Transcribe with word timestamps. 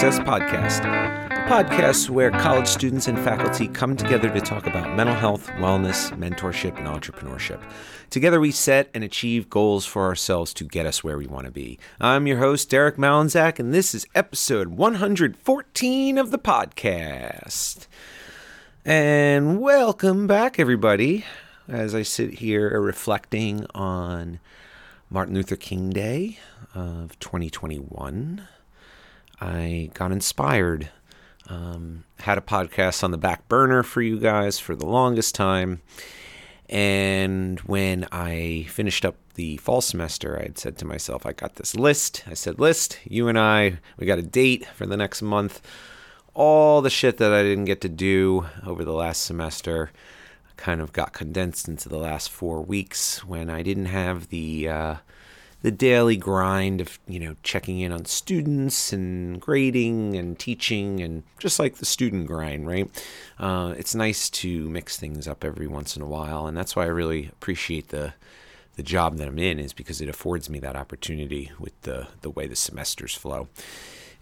Success 0.00 0.26
Podcast, 0.26 0.86
a 0.86 1.46
podcast 1.46 2.08
where 2.08 2.30
college 2.30 2.66
students 2.66 3.06
and 3.06 3.18
faculty 3.18 3.68
come 3.68 3.98
together 3.98 4.30
to 4.30 4.40
talk 4.40 4.66
about 4.66 4.96
mental 4.96 5.14
health, 5.14 5.48
wellness, 5.58 6.10
mentorship, 6.16 6.74
and 6.78 6.86
entrepreneurship. 6.86 7.60
Together, 8.08 8.40
we 8.40 8.50
set 8.50 8.88
and 8.94 9.04
achieve 9.04 9.50
goals 9.50 9.84
for 9.84 10.06
ourselves 10.06 10.54
to 10.54 10.64
get 10.64 10.86
us 10.86 11.04
where 11.04 11.18
we 11.18 11.26
want 11.26 11.44
to 11.44 11.50
be. 11.50 11.78
I'm 12.00 12.26
your 12.26 12.38
host, 12.38 12.70
Derek 12.70 12.96
Malinzak, 12.96 13.58
and 13.58 13.74
this 13.74 13.94
is 13.94 14.06
episode 14.14 14.68
114 14.68 16.16
of 16.16 16.30
the 16.30 16.38
podcast. 16.38 17.86
And 18.86 19.60
welcome 19.60 20.26
back, 20.26 20.58
everybody, 20.58 21.26
as 21.68 21.94
I 21.94 22.04
sit 22.04 22.38
here 22.38 22.80
reflecting 22.80 23.66
on 23.74 24.40
Martin 25.10 25.34
Luther 25.34 25.56
King 25.56 25.90
Day 25.90 26.38
of 26.74 27.18
2021. 27.18 28.48
I 29.40 29.90
got 29.94 30.12
inspired. 30.12 30.90
Um, 31.48 32.04
had 32.20 32.38
a 32.38 32.42
podcast 32.42 33.02
on 33.02 33.10
the 33.10 33.18
back 33.18 33.48
burner 33.48 33.82
for 33.82 34.02
you 34.02 34.18
guys 34.18 34.58
for 34.58 34.76
the 34.76 34.86
longest 34.86 35.34
time. 35.34 35.80
And 36.68 37.58
when 37.60 38.06
I 38.12 38.66
finished 38.68 39.04
up 39.04 39.16
the 39.34 39.56
fall 39.56 39.80
semester, 39.80 40.38
I 40.38 40.42
had 40.44 40.58
said 40.58 40.78
to 40.78 40.84
myself, 40.84 41.26
I 41.26 41.32
got 41.32 41.56
this 41.56 41.74
list. 41.74 42.22
I 42.28 42.34
said, 42.34 42.60
List, 42.60 43.00
you 43.04 43.26
and 43.26 43.36
I, 43.36 43.78
we 43.96 44.06
got 44.06 44.20
a 44.20 44.22
date 44.22 44.66
for 44.66 44.86
the 44.86 44.96
next 44.96 45.20
month. 45.20 45.60
All 46.32 46.80
the 46.80 46.90
shit 46.90 47.16
that 47.16 47.32
I 47.32 47.42
didn't 47.42 47.64
get 47.64 47.80
to 47.80 47.88
do 47.88 48.46
over 48.64 48.84
the 48.84 48.92
last 48.92 49.24
semester 49.24 49.90
kind 50.56 50.80
of 50.80 50.92
got 50.92 51.12
condensed 51.12 51.66
into 51.66 51.88
the 51.88 51.98
last 51.98 52.30
four 52.30 52.62
weeks 52.62 53.24
when 53.24 53.50
I 53.50 53.62
didn't 53.62 53.86
have 53.86 54.28
the 54.28 54.68
uh, 54.68 54.94
the 55.62 55.70
daily 55.70 56.16
grind 56.16 56.80
of 56.80 56.98
you 57.06 57.20
know 57.20 57.36
checking 57.42 57.80
in 57.80 57.92
on 57.92 58.04
students 58.04 58.92
and 58.92 59.40
grading 59.40 60.16
and 60.16 60.38
teaching 60.38 61.00
and 61.00 61.22
just 61.38 61.58
like 61.58 61.76
the 61.76 61.84
student 61.84 62.26
grind 62.26 62.66
right? 62.66 62.90
Uh, 63.38 63.74
it's 63.76 63.94
nice 63.94 64.30
to 64.30 64.68
mix 64.70 64.96
things 64.96 65.28
up 65.28 65.44
every 65.44 65.66
once 65.66 65.96
in 65.96 66.02
a 66.02 66.06
while 66.06 66.46
and 66.46 66.56
that's 66.56 66.74
why 66.74 66.84
i 66.84 66.88
really 66.88 67.26
appreciate 67.26 67.88
the 67.88 68.12
the 68.76 68.82
job 68.82 69.16
that 69.16 69.28
i'm 69.28 69.38
in 69.38 69.58
is 69.58 69.72
because 69.72 70.00
it 70.00 70.08
affords 70.08 70.48
me 70.48 70.58
that 70.58 70.76
opportunity 70.76 71.50
with 71.58 71.78
the 71.82 72.06
the 72.22 72.30
way 72.30 72.46
the 72.46 72.56
semesters 72.56 73.14
flow. 73.14 73.48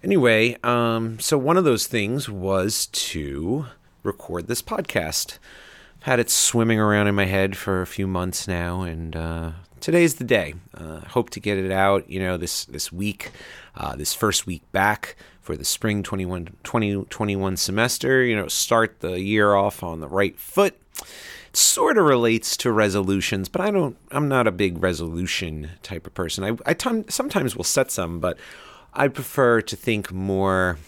Anyway 0.02 0.56
um, 0.64 1.18
so 1.20 1.38
one 1.38 1.56
of 1.56 1.64
those 1.64 1.86
things 1.86 2.28
was 2.28 2.86
to 2.86 3.66
record 4.02 4.46
this 4.46 4.62
podcast. 4.62 5.38
I've 5.98 6.04
had 6.04 6.20
it 6.20 6.30
swimming 6.30 6.78
around 6.78 7.08
in 7.08 7.14
my 7.14 7.26
head 7.26 7.56
for 7.56 7.82
a 7.82 7.86
few 7.86 8.06
months 8.06 8.46
now 8.46 8.82
and 8.82 9.14
uh, 9.16 9.50
today's 9.80 10.16
the 10.16 10.24
day. 10.24 10.54
Uh, 10.74 11.00
hope 11.00 11.30
to 11.30 11.40
get 11.40 11.58
it 11.58 11.70
out, 11.70 12.08
you 12.08 12.20
know, 12.20 12.36
this 12.36 12.64
this 12.64 12.92
week, 12.92 13.30
uh, 13.76 13.96
this 13.96 14.14
first 14.14 14.46
week 14.46 14.62
back 14.72 15.16
for 15.40 15.56
the 15.56 15.64
spring 15.64 16.02
21, 16.02 16.46
2021 16.64 17.56
semester. 17.56 18.22
You 18.22 18.36
know, 18.36 18.48
start 18.48 19.00
the 19.00 19.20
year 19.20 19.54
off 19.54 19.82
on 19.82 20.00
the 20.00 20.08
right 20.08 20.38
foot. 20.38 20.76
It 21.00 21.56
sort 21.56 21.96
of 21.96 22.04
relates 22.04 22.56
to 22.58 22.72
resolutions, 22.72 23.48
but 23.48 23.60
I 23.60 23.70
don't. 23.70 23.96
I'm 24.10 24.28
not 24.28 24.46
a 24.46 24.52
big 24.52 24.82
resolution 24.82 25.70
type 25.82 26.06
of 26.06 26.14
person. 26.14 26.44
I, 26.44 26.70
I 26.70 26.74
t- 26.74 27.04
sometimes 27.08 27.56
will 27.56 27.64
set 27.64 27.90
some, 27.90 28.20
but 28.20 28.38
I 28.94 29.08
prefer 29.08 29.60
to 29.62 29.76
think 29.76 30.12
more 30.12 30.78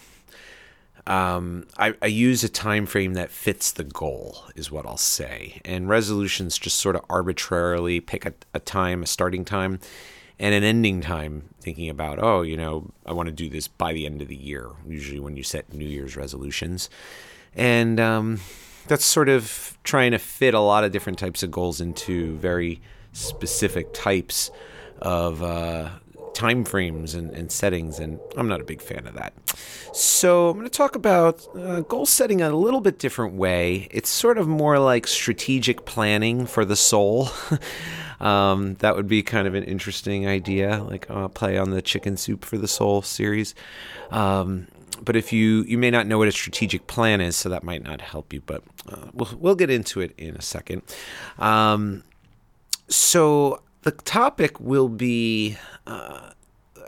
um, 1.07 1.67
I, 1.77 1.95
I, 2.01 2.07
use 2.07 2.43
a 2.43 2.49
time 2.49 2.85
frame 2.85 3.15
that 3.15 3.31
fits 3.31 3.71
the 3.71 3.83
goal 3.83 4.43
is 4.55 4.69
what 4.71 4.85
i'll 4.85 4.97
say. 4.97 5.59
And 5.65 5.89
resolutions 5.89 6.57
just 6.57 6.77
sort 6.79 6.95
of 6.95 7.03
arbitrarily 7.09 7.99
pick 7.99 8.25
a, 8.25 8.33
a, 8.53 8.59
time 8.59 9.03
a 9.03 9.07
starting 9.07 9.43
time 9.43 9.79
and 10.37 10.53
an 10.53 10.63
ending 10.63 11.01
time 11.01 11.49
thinking 11.59 11.89
about 11.89 12.17
oh 12.21 12.41
you 12.41 12.57
know 12.57 12.89
i 13.05 13.13
want 13.13 13.27
to 13.27 13.31
do 13.31 13.49
this 13.49 13.67
by 13.67 13.93
the 13.93 14.05
end 14.05 14.21
of 14.21 14.27
the 14.27 14.35
year 14.35 14.69
usually 14.87 15.19
when 15.19 15.35
you 15.35 15.43
set 15.43 15.73
new 15.73 15.87
year's 15.87 16.15
resolutions. 16.15 16.89
And 17.55 17.99
um, 17.99 18.39
that's 18.87 19.05
sort 19.05 19.29
of 19.29 19.77
trying 19.83 20.11
to 20.11 20.17
fit 20.17 20.53
a 20.53 20.59
lot 20.59 20.83
of 20.83 20.91
different 20.91 21.19
types 21.19 21.43
of 21.43 21.51
goals 21.51 21.81
into 21.81 22.37
very 22.37 22.81
specific 23.13 23.93
types 23.93 24.51
of 25.01 25.43
uh, 25.43 25.89
time 26.41 26.65
frames 26.65 27.13
and, 27.13 27.29
and, 27.31 27.51
settings, 27.51 27.99
and 27.99 28.19
I'm 28.35 28.47
not 28.47 28.61
a 28.61 28.63
big 28.63 28.81
fan 28.81 29.05
of 29.05 29.13
that. 29.13 29.31
So 29.93 30.49
I'm 30.49 30.55
going 30.55 30.65
to 30.65 30.75
talk 30.75 30.95
about 30.95 31.47
uh, 31.55 31.81
goal 31.81 32.07
setting 32.07 32.41
a 32.41 32.49
little 32.49 32.81
bit 32.81 32.97
different 32.97 33.35
way. 33.35 33.87
It's 33.91 34.09
sort 34.09 34.39
of 34.39 34.47
more 34.47 34.79
like 34.79 35.05
strategic 35.05 35.85
planning 35.85 36.47
for 36.47 36.65
the 36.65 36.75
soul. 36.75 37.29
um, 38.19 38.73
that 38.79 38.95
would 38.95 39.07
be 39.07 39.21
kind 39.21 39.47
of 39.47 39.53
an 39.53 39.63
interesting 39.65 40.27
idea, 40.27 40.83
like 40.83 41.07
uh, 41.11 41.27
play 41.27 41.59
on 41.59 41.69
the 41.69 41.81
Chicken 41.81 42.17
Soup 42.17 42.43
for 42.43 42.57
the 42.57 42.67
Soul 42.67 43.03
series. 43.03 43.53
Um, 44.09 44.67
but 45.03 45.15
if 45.15 45.31
you 45.31 45.63
you 45.67 45.77
may 45.77 45.91
not 45.91 46.07
know 46.07 46.17
what 46.17 46.27
a 46.27 46.31
strategic 46.31 46.87
plan 46.87 47.21
is, 47.21 47.35
so 47.35 47.49
that 47.49 47.63
might 47.63 47.83
not 47.83 48.01
help 48.01 48.33
you. 48.33 48.41
But 48.41 48.63
uh, 48.89 49.07
we'll 49.13 49.29
we'll 49.39 49.55
get 49.55 49.69
into 49.69 50.01
it 50.01 50.13
in 50.17 50.35
a 50.35 50.41
second. 50.41 50.81
Um, 51.37 52.03
so 52.87 53.61
the 53.81 53.91
topic 53.91 54.59
will 54.59 54.89
be 54.89 55.57
uh, 55.87 56.31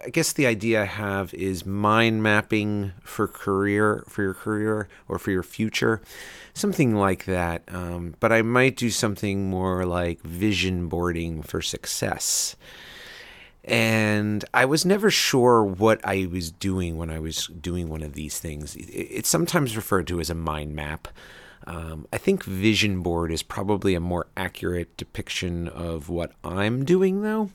I 0.05 0.09
guess 0.09 0.33
the 0.33 0.45
idea 0.45 0.81
I 0.81 0.85
have 0.85 1.33
is 1.33 1.65
mind 1.65 2.21
mapping 2.23 2.91
for 3.03 3.27
career, 3.27 4.03
for 4.09 4.21
your 4.21 4.33
career 4.33 4.89
or 5.07 5.17
for 5.17 5.31
your 5.31 5.43
future, 5.43 6.01
something 6.53 6.95
like 6.95 7.25
that. 7.25 7.63
Um, 7.69 8.15
but 8.19 8.31
I 8.31 8.41
might 8.41 8.75
do 8.75 8.89
something 8.89 9.49
more 9.49 9.85
like 9.85 10.21
vision 10.21 10.87
boarding 10.87 11.41
for 11.41 11.61
success. 11.61 12.55
And 13.63 14.43
I 14.53 14.65
was 14.65 14.85
never 14.85 15.09
sure 15.09 15.63
what 15.63 16.01
I 16.03 16.27
was 16.29 16.51
doing 16.51 16.97
when 16.97 17.09
I 17.09 17.19
was 17.19 17.47
doing 17.47 17.87
one 17.87 18.01
of 18.01 18.13
these 18.13 18.39
things. 18.39 18.75
It's 18.77 19.29
sometimes 19.29 19.77
referred 19.77 20.07
to 20.07 20.19
as 20.19 20.29
a 20.29 20.35
mind 20.35 20.75
map. 20.75 21.07
Um, 21.65 22.07
I 22.11 22.17
think 22.17 22.43
vision 22.43 23.01
board 23.01 23.31
is 23.31 23.43
probably 23.43 23.95
a 23.95 23.99
more 23.99 24.27
accurate 24.35 24.95
depiction 24.97 25.67
of 25.67 26.09
what 26.09 26.31
I'm 26.43 26.83
doing, 26.85 27.21
though. 27.21 27.51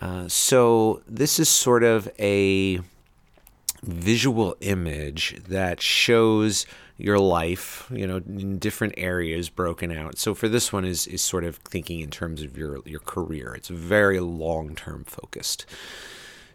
Uh, 0.00 0.28
so 0.28 1.02
this 1.06 1.38
is 1.38 1.48
sort 1.48 1.84
of 1.84 2.08
a 2.18 2.80
visual 3.82 4.56
image 4.60 5.42
that 5.46 5.80
shows 5.80 6.66
your 6.96 7.18
life, 7.18 7.90
you 7.92 8.06
know, 8.06 8.16
in 8.16 8.58
different 8.58 8.94
areas 8.96 9.48
broken 9.48 9.92
out. 9.92 10.18
So 10.18 10.34
for 10.34 10.48
this 10.48 10.72
one 10.72 10.84
is 10.84 11.06
is 11.06 11.22
sort 11.22 11.44
of 11.44 11.56
thinking 11.56 12.00
in 12.00 12.10
terms 12.10 12.42
of 12.42 12.56
your 12.56 12.80
your 12.84 13.00
career. 13.00 13.54
It's 13.54 13.68
very 13.68 14.20
long-term 14.20 15.04
focused. 15.04 15.66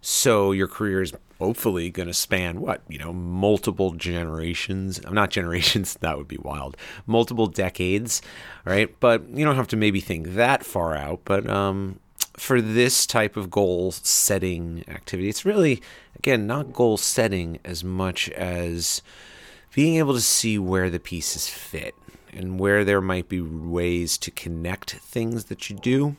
So 0.02 0.52
your 0.52 0.68
career 0.68 1.02
is 1.02 1.14
hopefully 1.40 1.90
going 1.90 2.08
to 2.08 2.14
span 2.14 2.62
what, 2.62 2.82
you 2.88 3.00
know, 3.00 3.14
multiple 3.14 3.92
generations. 3.92 5.00
I'm 5.06 5.14
not 5.14 5.30
generations, 5.40 5.96
that 5.96 6.18
would 6.18 6.28
be 6.28 6.38
wild. 6.38 6.78
Multiple 7.08 7.48
decades, 7.48 8.22
right? 8.66 8.94
But 9.00 9.28
you 9.30 9.46
don't 9.46 9.56
have 9.56 9.68
to 9.70 9.78
maybe 9.78 10.00
think 10.00 10.34
that 10.34 10.66
far 10.66 10.96
out, 10.96 11.22
but 11.26 11.50
um 11.50 12.00
for 12.38 12.62
this 12.62 13.06
type 13.06 13.36
of 13.36 13.52
goal 13.52 13.92
setting 13.92 14.86
activity, 14.88 15.28
it's 15.28 15.46
really, 15.46 15.82
again, 16.18 16.48
not 16.48 16.72
goal 16.72 16.96
setting 16.98 17.60
as 17.66 17.84
much 17.84 18.30
as 18.30 19.02
being 19.74 19.98
able 19.98 20.14
to 20.14 20.22
see 20.22 20.58
where 20.58 20.90
the 20.90 21.00
pieces 21.00 21.50
fit 21.50 21.96
and 22.32 22.60
where 22.60 22.86
there 22.86 23.02
might 23.02 23.28
be 23.28 23.42
ways 23.42 24.18
to 24.18 24.32
connect 24.32 24.92
things 24.92 25.46
that 25.46 25.70
you 25.70 25.76
do 25.76 26.16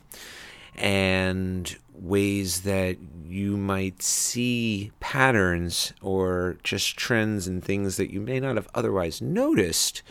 and 0.76 1.76
ways 1.92 2.62
that 2.62 2.96
you 3.26 3.56
might 3.56 4.02
see 4.02 4.90
patterns 5.00 5.92
or 6.00 6.56
just 6.64 6.96
trends 6.96 7.46
and 7.46 7.62
things 7.62 7.96
that 7.96 8.10
you 8.10 8.20
may 8.20 8.40
not 8.40 8.56
have 8.56 8.68
otherwise 8.74 9.20
noticed 9.20 10.02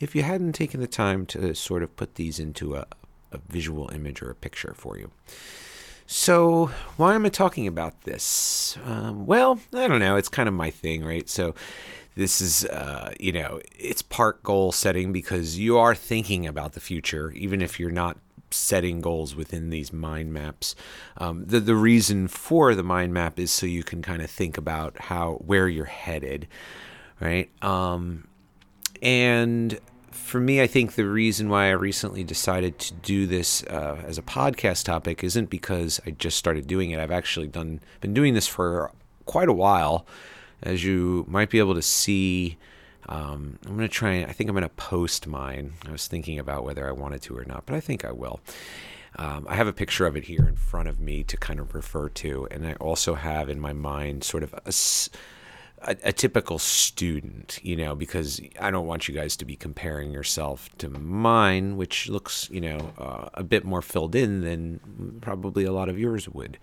if 0.00 0.14
you 0.14 0.22
hadn't 0.22 0.52
taken 0.52 0.80
the 0.80 0.86
time 0.86 1.26
to 1.26 1.54
sort 1.54 1.82
of 1.82 1.94
put 1.96 2.16
these 2.16 2.38
into 2.38 2.74
a, 2.74 2.86
a 3.32 3.38
visual 3.48 3.90
image 3.92 4.22
or 4.22 4.30
a 4.30 4.34
picture 4.34 4.74
for 4.76 4.98
you. 4.98 5.10
So, 6.08 6.70
why 6.96 7.16
am 7.16 7.26
I 7.26 7.30
talking 7.30 7.66
about 7.66 8.02
this? 8.02 8.78
Um, 8.84 9.26
well, 9.26 9.58
I 9.74 9.88
don't 9.88 9.98
know. 9.98 10.16
It's 10.16 10.28
kind 10.28 10.48
of 10.48 10.54
my 10.54 10.70
thing, 10.70 11.04
right? 11.04 11.28
So, 11.28 11.54
this 12.14 12.40
is, 12.40 12.64
uh, 12.66 13.12
you 13.18 13.32
know, 13.32 13.60
it's 13.76 14.02
part 14.02 14.42
goal 14.42 14.70
setting 14.70 15.12
because 15.12 15.58
you 15.58 15.76
are 15.78 15.94
thinking 15.94 16.46
about 16.46 16.72
the 16.72 16.80
future, 16.80 17.32
even 17.32 17.60
if 17.60 17.80
you're 17.80 17.90
not 17.90 18.16
setting 18.50 19.00
goals 19.00 19.34
within 19.34 19.70
these 19.70 19.92
mind 19.92 20.32
maps. 20.32 20.74
Um, 21.16 21.44
the 21.46 21.60
the 21.60 21.76
reason 21.76 22.28
for 22.28 22.74
the 22.74 22.82
mind 22.82 23.12
map 23.12 23.38
is 23.38 23.50
so 23.50 23.66
you 23.66 23.82
can 23.82 24.02
kind 24.02 24.22
of 24.22 24.30
think 24.30 24.56
about 24.56 24.98
how 25.02 25.34
where 25.44 25.68
you're 25.68 25.84
headed, 25.84 26.46
right? 27.20 27.50
Um, 27.62 28.28
and 29.02 29.78
for 30.10 30.40
me, 30.40 30.60
I 30.60 30.66
think 30.66 30.94
the 30.94 31.06
reason 31.06 31.48
why 31.48 31.68
I 31.68 31.72
recently 31.72 32.24
decided 32.24 32.78
to 32.80 32.94
do 32.94 33.26
this 33.26 33.62
uh, 33.64 34.02
as 34.06 34.18
a 34.18 34.22
podcast 34.22 34.84
topic 34.84 35.22
isn't 35.22 35.50
because 35.50 36.00
I 36.06 36.10
just 36.10 36.36
started 36.36 36.66
doing 36.66 36.90
it. 36.90 36.98
I've 36.98 37.10
actually 37.10 37.48
done 37.48 37.80
been 38.00 38.14
doing 38.14 38.34
this 38.34 38.48
for 38.48 38.90
quite 39.24 39.48
a 39.48 39.52
while, 39.52 40.06
as 40.62 40.84
you 40.84 41.24
might 41.28 41.50
be 41.50 41.58
able 41.58 41.74
to 41.74 41.82
see. 41.82 42.56
Um, 43.08 43.58
I'm 43.66 43.76
going 43.76 43.88
to 43.88 43.88
try. 43.88 44.22
I 44.22 44.32
think 44.32 44.50
I'm 44.50 44.54
going 44.54 44.62
to 44.62 44.68
post 44.70 45.26
mine. 45.26 45.74
I 45.86 45.92
was 45.92 46.06
thinking 46.06 46.38
about 46.38 46.64
whether 46.64 46.88
I 46.88 46.92
wanted 46.92 47.22
to 47.22 47.36
or 47.36 47.44
not, 47.44 47.66
but 47.66 47.74
I 47.74 47.80
think 47.80 48.04
I 48.04 48.12
will. 48.12 48.40
Um, 49.18 49.46
I 49.48 49.54
have 49.54 49.66
a 49.66 49.72
picture 49.72 50.06
of 50.06 50.16
it 50.16 50.24
here 50.24 50.46
in 50.46 50.56
front 50.56 50.88
of 50.88 51.00
me 51.00 51.22
to 51.24 51.36
kind 51.36 51.58
of 51.58 51.74
refer 51.74 52.08
to, 52.10 52.46
and 52.50 52.66
I 52.66 52.74
also 52.74 53.14
have 53.14 53.48
in 53.48 53.58
my 53.58 53.72
mind 53.72 54.24
sort 54.24 54.42
of 54.42 54.54
a 54.66 54.72
a, 55.82 55.96
a, 56.04 56.12
typical 56.12 56.58
student, 56.58 57.58
you 57.62 57.76
know, 57.76 57.94
because 57.94 58.40
I 58.60 58.70
don't 58.70 58.86
want 58.86 59.08
you 59.08 59.14
guys 59.14 59.36
to 59.36 59.44
be 59.44 59.56
comparing 59.56 60.10
yourself 60.10 60.68
to 60.78 60.88
mine, 60.88 61.76
which 61.76 62.08
looks, 62.08 62.48
you 62.50 62.60
know, 62.60 62.92
uh, 62.98 63.28
a 63.34 63.44
bit 63.44 63.64
more 63.64 63.82
filled 63.82 64.14
in 64.14 64.40
than 64.40 65.18
probably 65.20 65.64
a 65.64 65.72
lot 65.72 65.88
of 65.88 65.98
yours 65.98 66.28
would 66.28 66.58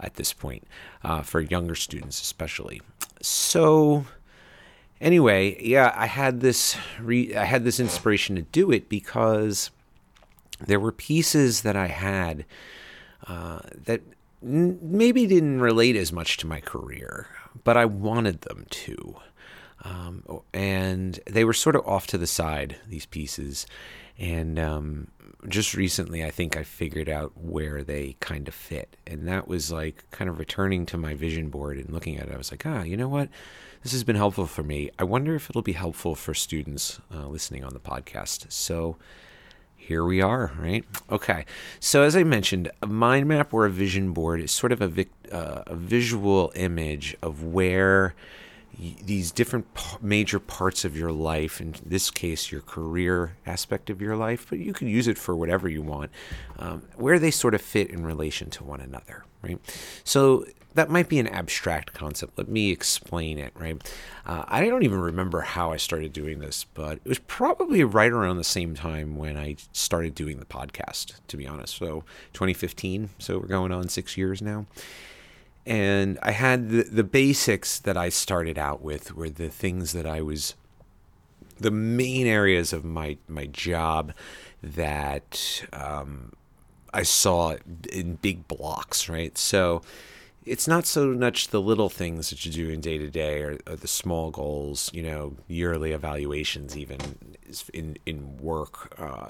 at 0.00 0.14
this 0.14 0.32
point, 0.32 0.66
uh, 1.02 1.22
for 1.22 1.40
younger 1.40 1.74
students 1.74 2.20
especially. 2.20 2.80
So, 3.22 4.04
anyway, 5.00 5.62
yeah, 5.62 5.92
I 5.94 6.06
had 6.06 6.40
this 6.40 6.76
re- 7.00 7.34
I 7.34 7.44
had 7.44 7.64
this 7.64 7.80
inspiration 7.80 8.36
to 8.36 8.42
do 8.42 8.70
it 8.70 8.88
because 8.88 9.70
there 10.66 10.80
were 10.80 10.92
pieces 10.92 11.62
that 11.62 11.76
I 11.76 11.86
had 11.86 12.44
uh, 13.26 13.60
that 13.84 14.02
n- 14.42 14.78
maybe 14.82 15.26
didn't 15.26 15.60
relate 15.60 15.96
as 15.96 16.12
much 16.12 16.36
to 16.38 16.46
my 16.46 16.60
career 16.60 17.28
but 17.64 17.76
I 17.76 17.84
wanted 17.84 18.42
them 18.42 18.66
to. 18.70 19.16
Um, 19.84 20.24
and 20.52 21.20
they 21.26 21.44
were 21.44 21.52
sort 21.52 21.76
of 21.76 21.86
off 21.86 22.06
to 22.08 22.18
the 22.18 22.26
side, 22.26 22.76
these 22.88 23.06
pieces. 23.06 23.66
And 24.18 24.58
um, 24.58 25.08
just 25.46 25.74
recently, 25.74 26.24
I 26.24 26.30
think 26.30 26.56
I 26.56 26.64
figured 26.64 27.08
out 27.08 27.32
where 27.36 27.84
they 27.84 28.16
kind 28.20 28.48
of 28.48 28.54
fit. 28.54 28.96
And 29.06 29.28
that 29.28 29.46
was 29.46 29.70
like 29.70 30.04
kind 30.10 30.28
of 30.28 30.38
returning 30.38 30.86
to 30.86 30.96
my 30.96 31.14
vision 31.14 31.48
board 31.48 31.78
and 31.78 31.90
looking 31.90 32.16
at 32.16 32.28
it. 32.28 32.34
I 32.34 32.38
was 32.38 32.50
like, 32.50 32.66
ah, 32.66 32.82
you 32.82 32.96
know 32.96 33.08
what? 33.08 33.28
This 33.82 33.92
has 33.92 34.02
been 34.02 34.16
helpful 34.16 34.46
for 34.46 34.64
me. 34.64 34.90
I 34.98 35.04
wonder 35.04 35.36
if 35.36 35.48
it'll 35.48 35.62
be 35.62 35.72
helpful 35.72 36.16
for 36.16 36.34
students 36.34 37.00
uh, 37.14 37.28
listening 37.28 37.64
on 37.64 37.72
the 37.72 37.80
podcast. 37.80 38.50
So 38.50 38.96
here 39.76 40.04
we 40.04 40.20
are, 40.20 40.50
right? 40.58 40.84
Okay. 41.10 41.44
So 41.78 42.02
as 42.02 42.16
I 42.16 42.24
mentioned, 42.24 42.70
a 42.82 42.86
mind 42.86 43.28
map 43.28 43.54
or 43.54 43.64
a 43.64 43.70
vision 43.70 44.12
board 44.12 44.40
is 44.40 44.50
sort 44.50 44.72
of 44.72 44.82
a, 44.82 45.06
uh, 45.30 45.62
a 45.66 45.76
visual 45.76 46.52
image 46.56 47.16
of 47.22 47.44
where 47.44 48.14
these 48.78 49.32
different 49.32 49.74
p- 49.74 49.96
major 50.00 50.38
parts 50.38 50.84
of 50.84 50.96
your 50.96 51.10
life, 51.10 51.60
in 51.60 51.74
this 51.84 52.10
case, 52.10 52.52
your 52.52 52.60
career 52.60 53.36
aspect 53.46 53.90
of 53.90 54.00
your 54.00 54.16
life, 54.16 54.46
but 54.48 54.58
you 54.58 54.72
can 54.72 54.88
use 54.88 55.08
it 55.08 55.18
for 55.18 55.34
whatever 55.34 55.68
you 55.68 55.82
want, 55.82 56.10
um, 56.58 56.82
where 56.96 57.18
they 57.18 57.30
sort 57.30 57.54
of 57.54 57.60
fit 57.60 57.90
in 57.90 58.06
relation 58.06 58.50
to 58.50 58.64
one 58.64 58.80
another, 58.80 59.24
right? 59.42 59.58
So 60.04 60.46
that 60.74 60.90
might 60.90 61.08
be 61.08 61.18
an 61.18 61.26
abstract 61.26 61.92
concept. 61.92 62.38
Let 62.38 62.48
me 62.48 62.70
explain 62.70 63.38
it, 63.38 63.52
right? 63.56 63.82
Uh, 64.24 64.44
I 64.46 64.66
don't 64.68 64.84
even 64.84 65.00
remember 65.00 65.40
how 65.40 65.72
I 65.72 65.76
started 65.76 66.12
doing 66.12 66.38
this, 66.38 66.64
but 66.74 66.98
it 67.04 67.08
was 67.08 67.18
probably 67.18 67.82
right 67.82 68.12
around 68.12 68.36
the 68.36 68.44
same 68.44 68.76
time 68.76 69.16
when 69.16 69.36
I 69.36 69.56
started 69.72 70.14
doing 70.14 70.38
the 70.38 70.44
podcast, 70.44 71.14
to 71.26 71.36
be 71.36 71.48
honest. 71.48 71.76
So 71.76 72.04
2015. 72.32 73.10
So 73.18 73.38
we're 73.38 73.46
going 73.46 73.72
on 73.72 73.88
six 73.88 74.16
years 74.16 74.40
now. 74.40 74.66
And 75.68 76.18
I 76.22 76.30
had 76.30 76.70
the, 76.70 76.82
the 76.82 77.04
basics 77.04 77.78
that 77.78 77.96
I 77.96 78.08
started 78.08 78.58
out 78.58 78.80
with 78.80 79.14
were 79.14 79.28
the 79.28 79.50
things 79.50 79.92
that 79.92 80.06
I 80.06 80.22
was, 80.22 80.54
the 81.58 81.70
main 81.70 82.26
areas 82.26 82.72
of 82.72 82.84
my, 82.84 83.18
my 83.28 83.46
job 83.46 84.14
that 84.62 85.64
um, 85.72 86.32
I 86.94 87.02
saw 87.02 87.56
in 87.92 88.14
big 88.14 88.48
blocks, 88.48 89.08
right? 89.08 89.36
So, 89.36 89.82
it's 90.46 90.66
not 90.66 90.86
so 90.86 91.08
much 91.08 91.48
the 91.48 91.60
little 91.60 91.90
things 91.90 92.30
that 92.30 92.46
you 92.46 92.50
do 92.50 92.70
in 92.70 92.80
day 92.80 92.96
to 92.96 93.10
day 93.10 93.42
or, 93.42 93.58
the 93.66 93.86
small 93.86 94.30
goals, 94.30 94.90
you 94.94 95.02
know, 95.02 95.36
yearly 95.46 95.92
evaluations, 95.92 96.74
even 96.74 96.98
in 97.74 97.98
in 98.06 98.38
work, 98.38 98.94
uh, 98.98 99.28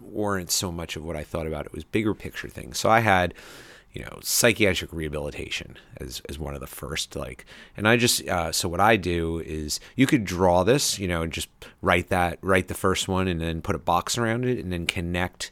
weren't 0.00 0.50
so 0.50 0.72
much 0.72 0.96
of 0.96 1.04
what 1.04 1.16
I 1.16 1.22
thought 1.22 1.46
about. 1.46 1.66
It 1.66 1.72
was 1.72 1.84
bigger 1.84 2.14
picture 2.14 2.48
things. 2.48 2.78
So 2.78 2.90
I 2.90 3.00
had, 3.00 3.32
you 3.96 4.02
know, 4.02 4.18
psychiatric 4.22 4.92
rehabilitation 4.92 5.78
as 5.96 6.20
as 6.28 6.38
one 6.38 6.54
of 6.54 6.60
the 6.60 6.66
first. 6.66 7.16
Like, 7.16 7.46
and 7.78 7.88
I 7.88 7.96
just 7.96 8.28
uh, 8.28 8.52
so 8.52 8.68
what 8.68 8.80
I 8.80 8.96
do 8.96 9.40
is 9.40 9.80
you 9.94 10.06
could 10.06 10.26
draw 10.26 10.64
this, 10.64 10.98
you 10.98 11.08
know, 11.08 11.22
and 11.22 11.32
just 11.32 11.48
write 11.80 12.10
that, 12.10 12.38
write 12.42 12.68
the 12.68 12.74
first 12.74 13.08
one, 13.08 13.26
and 13.26 13.40
then 13.40 13.62
put 13.62 13.74
a 13.74 13.78
box 13.78 14.18
around 14.18 14.44
it, 14.44 14.58
and 14.58 14.70
then 14.70 14.84
connect 14.84 15.50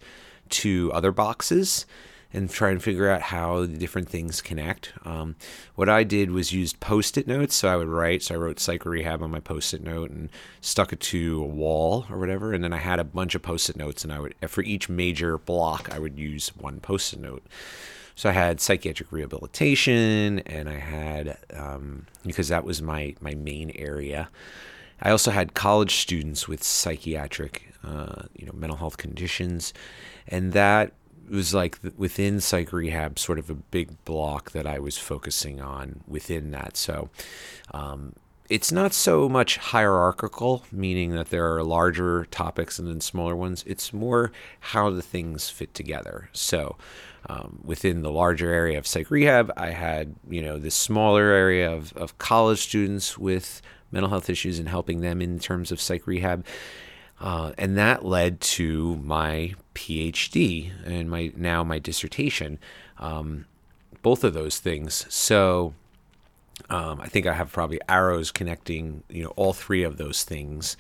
to 0.51 0.93
other 0.93 1.11
boxes 1.11 1.87
and 2.35 2.51
try 2.51 2.71
and 2.71 2.83
figure 2.83 3.09
out 3.09 3.23
how 3.23 3.61
the 3.61 3.79
different 3.79 4.11
things 4.11 4.43
connect. 4.43 4.93
Um, 5.07 5.37
what 5.75 5.89
I 5.89 6.05
did 6.05 6.31
was 6.31 6.53
used 6.53 6.81
post-it 6.81 7.27
notes, 7.27 7.55
so 7.55 7.69
I 7.69 7.77
would 7.77 7.89
write. 7.89 8.25
So 8.25 8.35
I 8.35 8.39
wrote 8.39 8.61
psych 8.61 8.85
rehab 8.85 9.23
on 9.23 9.31
my 9.31 9.41
post-it 9.41 9.83
note 9.83 10.11
and 10.11 10.29
stuck 10.61 10.93
it 10.93 11.01
to 11.01 11.43
a 11.43 11.47
wall 11.47 12.05
or 12.11 12.19
whatever, 12.19 12.53
and 12.53 12.63
then 12.63 12.75
I 12.75 12.79
had 12.79 12.99
a 12.99 13.05
bunch 13.05 13.35
of 13.35 13.41
post-it 13.41 13.77
notes, 13.77 14.05
and 14.05 14.13
I 14.13 14.21
would 14.21 14.35
for 14.49 14.63
each 14.63 14.91
major 14.91 15.39
block 15.39 15.89
I 15.91 15.99
would 15.99 16.19
use 16.19 16.49
one 16.49 16.81
post-it 16.81 17.21
note. 17.21 17.43
So 18.15 18.29
I 18.31 18.33
had 18.33 18.61
psychiatric 18.61 19.11
rehabilitation, 19.11 20.41
and 20.41 20.69
I 20.69 20.79
had 20.79 21.39
um, 21.53 22.07
because 22.25 22.49
that 22.49 22.65
was 22.65 22.81
my 22.81 23.15
my 23.21 23.35
main 23.35 23.71
area. 23.75 24.29
I 25.03 25.11
also 25.11 25.31
had 25.31 25.55
college 25.55 25.97
students 25.97 26.47
with 26.47 26.63
psychiatric, 26.63 27.75
uh, 27.83 28.23
you 28.37 28.47
know, 28.47 28.53
mental 28.53 28.79
health 28.79 28.97
conditions, 28.97 29.75
and 30.29 30.53
that 30.53 30.93
was 31.29 31.55
like 31.55 31.79
within 31.97 32.41
psych 32.41 32.73
rehab, 32.73 33.19
sort 33.19 33.39
of 33.39 33.51
a 33.51 33.55
big 33.55 34.05
block 34.05 34.53
that 34.53 34.67
I 34.67 34.79
was 34.79 34.99
focusing 34.99 35.61
on 35.61 36.03
within 36.07 36.51
that. 36.53 36.77
So 36.77 37.09
um, 37.73 38.15
it's 38.49 38.71
not 38.71 38.93
so 38.93 39.29
much 39.29 39.57
hierarchical, 39.57 40.65
meaning 40.71 41.13
that 41.13 41.31
there 41.31 41.55
are 41.55 41.65
larger 41.65 42.27
topics 42.27 42.79
and 42.79 42.87
then 42.87 43.01
smaller 43.01 43.35
ones. 43.35 43.65
It's 43.67 43.93
more 43.93 44.33
how 44.61 44.91
the 44.91 45.03
things 45.03 45.49
fit 45.49 45.73
together. 45.73 46.29
So 46.33 46.77
um, 47.27 47.61
within 47.65 48.03
the 48.03 48.11
larger 48.11 48.53
area 48.53 48.77
of 48.77 48.87
psych 48.87 49.11
rehab, 49.11 49.51
I 49.57 49.71
had 49.71 50.15
you 50.29 50.43
know 50.43 50.59
this 50.59 50.75
smaller 50.75 51.23
area 51.23 51.71
of, 51.71 51.93
of 51.95 52.19
college 52.19 52.61
students 52.61 53.17
with 53.17 53.63
mental 53.91 54.11
health 54.11 54.29
issues 54.29 54.59
and 54.59 54.69
helping 54.69 55.01
them 55.01 55.23
in 55.23 55.39
terms 55.39 55.73
of 55.73 55.81
psych 55.81 56.07
rehab. 56.07 56.45
Uh, 57.21 57.53
and 57.57 57.79
that 57.79 58.05
led 58.05 58.41
to 58.41 58.97
my 58.97 59.55
PhD 59.75 60.71
and 60.85 61.09
my 61.09 61.33
now 61.35 61.65
my 61.65 61.79
dissertation, 61.79 62.59
um, 62.99 63.47
both 64.03 64.23
of 64.23 64.35
those 64.35 64.59
things. 64.59 65.07
So 65.09 65.73
um, 66.71 67.01
I 67.01 67.07
think 67.07 67.27
I 67.27 67.35
have 67.35 67.53
probably 67.53 67.81
arrows 67.89 68.31
connecting, 68.31 69.03
you 69.09 69.23
know, 69.23 69.33
all 69.37 69.53
three 69.53 69.83
of 69.83 69.97
those 69.97 70.25
things. 70.25 70.77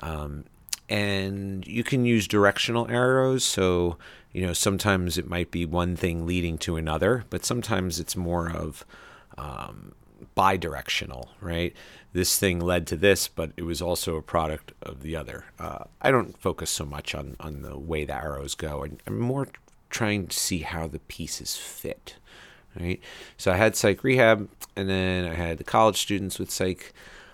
Um, 0.00 0.44
and 0.88 1.66
you 1.66 1.82
can 1.82 2.04
use 2.04 2.28
directional 2.28 2.88
arrows. 2.88 3.42
So 3.42 3.96
you 4.34 4.44
know, 4.44 4.52
sometimes 4.52 5.16
it 5.16 5.30
might 5.30 5.52
be 5.52 5.64
one 5.64 5.94
thing 5.94 6.26
leading 6.26 6.58
to 6.58 6.76
another, 6.76 7.24
but 7.30 7.44
sometimes 7.44 8.00
it's 8.00 8.16
more 8.16 8.50
of 8.50 8.84
um, 9.38 9.92
bi-directional, 10.34 11.30
right? 11.40 11.72
This 12.12 12.36
thing 12.36 12.58
led 12.58 12.88
to 12.88 12.96
this, 12.96 13.28
but 13.28 13.52
it 13.56 13.62
was 13.62 13.80
also 13.80 14.16
a 14.16 14.22
product 14.22 14.72
of 14.82 15.02
the 15.02 15.14
other. 15.14 15.44
Uh, 15.56 15.84
I 16.02 16.10
don't 16.10 16.36
focus 16.36 16.68
so 16.70 16.84
much 16.84 17.14
on 17.14 17.36
on 17.38 17.62
the 17.62 17.78
way 17.78 18.04
the 18.04 18.16
arrows 18.16 18.56
go. 18.56 18.84
I'm 19.06 19.20
more 19.20 19.48
trying 19.88 20.26
to 20.26 20.36
see 20.36 20.58
how 20.58 20.88
the 20.88 20.98
pieces 20.98 21.56
fit, 21.56 22.16
right? 22.78 23.00
So 23.36 23.52
I 23.52 23.56
had 23.56 23.76
psych 23.76 24.04
rehab, 24.04 24.48
and 24.76 24.88
then 24.88 25.24
I 25.24 25.34
had 25.34 25.58
the 25.58 25.64
college 25.64 26.00
students 26.00 26.38
with 26.38 26.50
psych. 26.50 26.92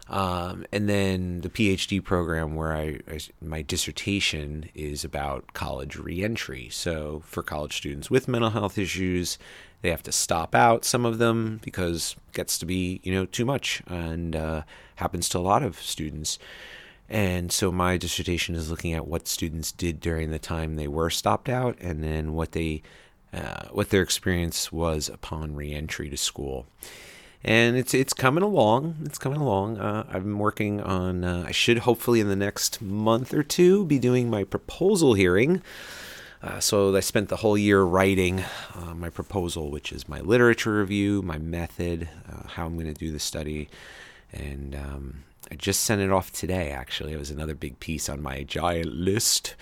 Um, 0.08 0.66
and 0.72 0.88
then 0.88 1.42
the 1.42 1.48
PhD 1.48 2.02
program 2.02 2.56
where 2.56 2.72
I, 2.72 2.98
I, 3.08 3.20
my 3.40 3.62
dissertation 3.62 4.68
is 4.74 5.04
about 5.04 5.52
college 5.52 5.94
reentry. 5.94 6.68
So 6.68 7.22
for 7.24 7.44
college 7.44 7.76
students 7.76 8.10
with 8.10 8.26
mental 8.26 8.50
health 8.50 8.76
issues, 8.76 9.38
they 9.82 9.90
have 9.90 10.02
to 10.02 10.12
stop 10.12 10.54
out 10.54 10.84
some 10.84 11.06
of 11.06 11.18
them 11.18 11.60
because 11.62 12.16
it 12.28 12.34
gets 12.34 12.58
to 12.58 12.66
be 12.66 13.00
you 13.02 13.12
know 13.12 13.24
too 13.24 13.44
much 13.44 13.82
and 13.86 14.34
uh, 14.34 14.62
happens 14.96 15.28
to 15.30 15.38
a 15.38 15.40
lot 15.40 15.62
of 15.62 15.80
students. 15.80 16.38
And 17.08 17.50
so 17.50 17.72
my 17.72 17.96
dissertation 17.96 18.54
is 18.54 18.70
looking 18.70 18.92
at 18.92 19.06
what 19.06 19.26
students 19.26 19.72
did 19.72 19.98
during 19.98 20.30
the 20.30 20.38
time 20.38 20.76
they 20.76 20.86
were 20.86 21.10
stopped 21.10 21.48
out, 21.48 21.76
and 21.80 22.04
then 22.04 22.34
what 22.34 22.52
they 22.52 22.82
uh, 23.32 23.68
what 23.70 23.90
their 23.90 24.02
experience 24.02 24.72
was 24.72 25.08
upon 25.08 25.54
reentry 25.54 26.08
to 26.10 26.16
school. 26.16 26.66
And 27.42 27.76
it's 27.76 27.94
it's 27.94 28.12
coming 28.12 28.42
along. 28.42 28.96
It's 29.04 29.18
coming 29.18 29.40
along. 29.40 29.78
Uh, 29.78 30.04
I've 30.08 30.24
been 30.24 30.38
working 30.38 30.80
on. 30.80 31.24
Uh, 31.24 31.44
I 31.46 31.52
should 31.52 31.78
hopefully 31.78 32.20
in 32.20 32.28
the 32.28 32.36
next 32.36 32.82
month 32.82 33.32
or 33.32 33.42
two 33.42 33.86
be 33.86 33.98
doing 33.98 34.28
my 34.28 34.44
proposal 34.44 35.14
hearing. 35.14 35.62
Uh, 36.42 36.60
so 36.60 36.94
I 36.94 37.00
spent 37.00 37.28
the 37.28 37.36
whole 37.36 37.56
year 37.56 37.82
writing 37.82 38.44
uh, 38.74 38.94
my 38.94 39.10
proposal, 39.10 39.70
which 39.70 39.92
is 39.92 40.08
my 40.08 40.20
literature 40.20 40.78
review, 40.78 41.22
my 41.22 41.38
method, 41.38 42.08
how 42.46 42.66
I'm 42.66 42.74
going 42.74 42.92
to 42.92 42.98
do 42.98 43.12
the 43.12 43.18
study, 43.18 43.68
and 44.32 44.74
um, 44.74 45.24
I 45.50 45.54
just 45.56 45.80
sent 45.82 46.00
it 46.00 46.10
off 46.10 46.32
today. 46.32 46.70
Actually, 46.70 47.12
it 47.12 47.18
was 47.18 47.30
another 47.30 47.54
big 47.54 47.78
piece 47.80 48.08
on 48.08 48.22
my 48.22 48.42
giant 48.42 48.94
list 48.94 49.54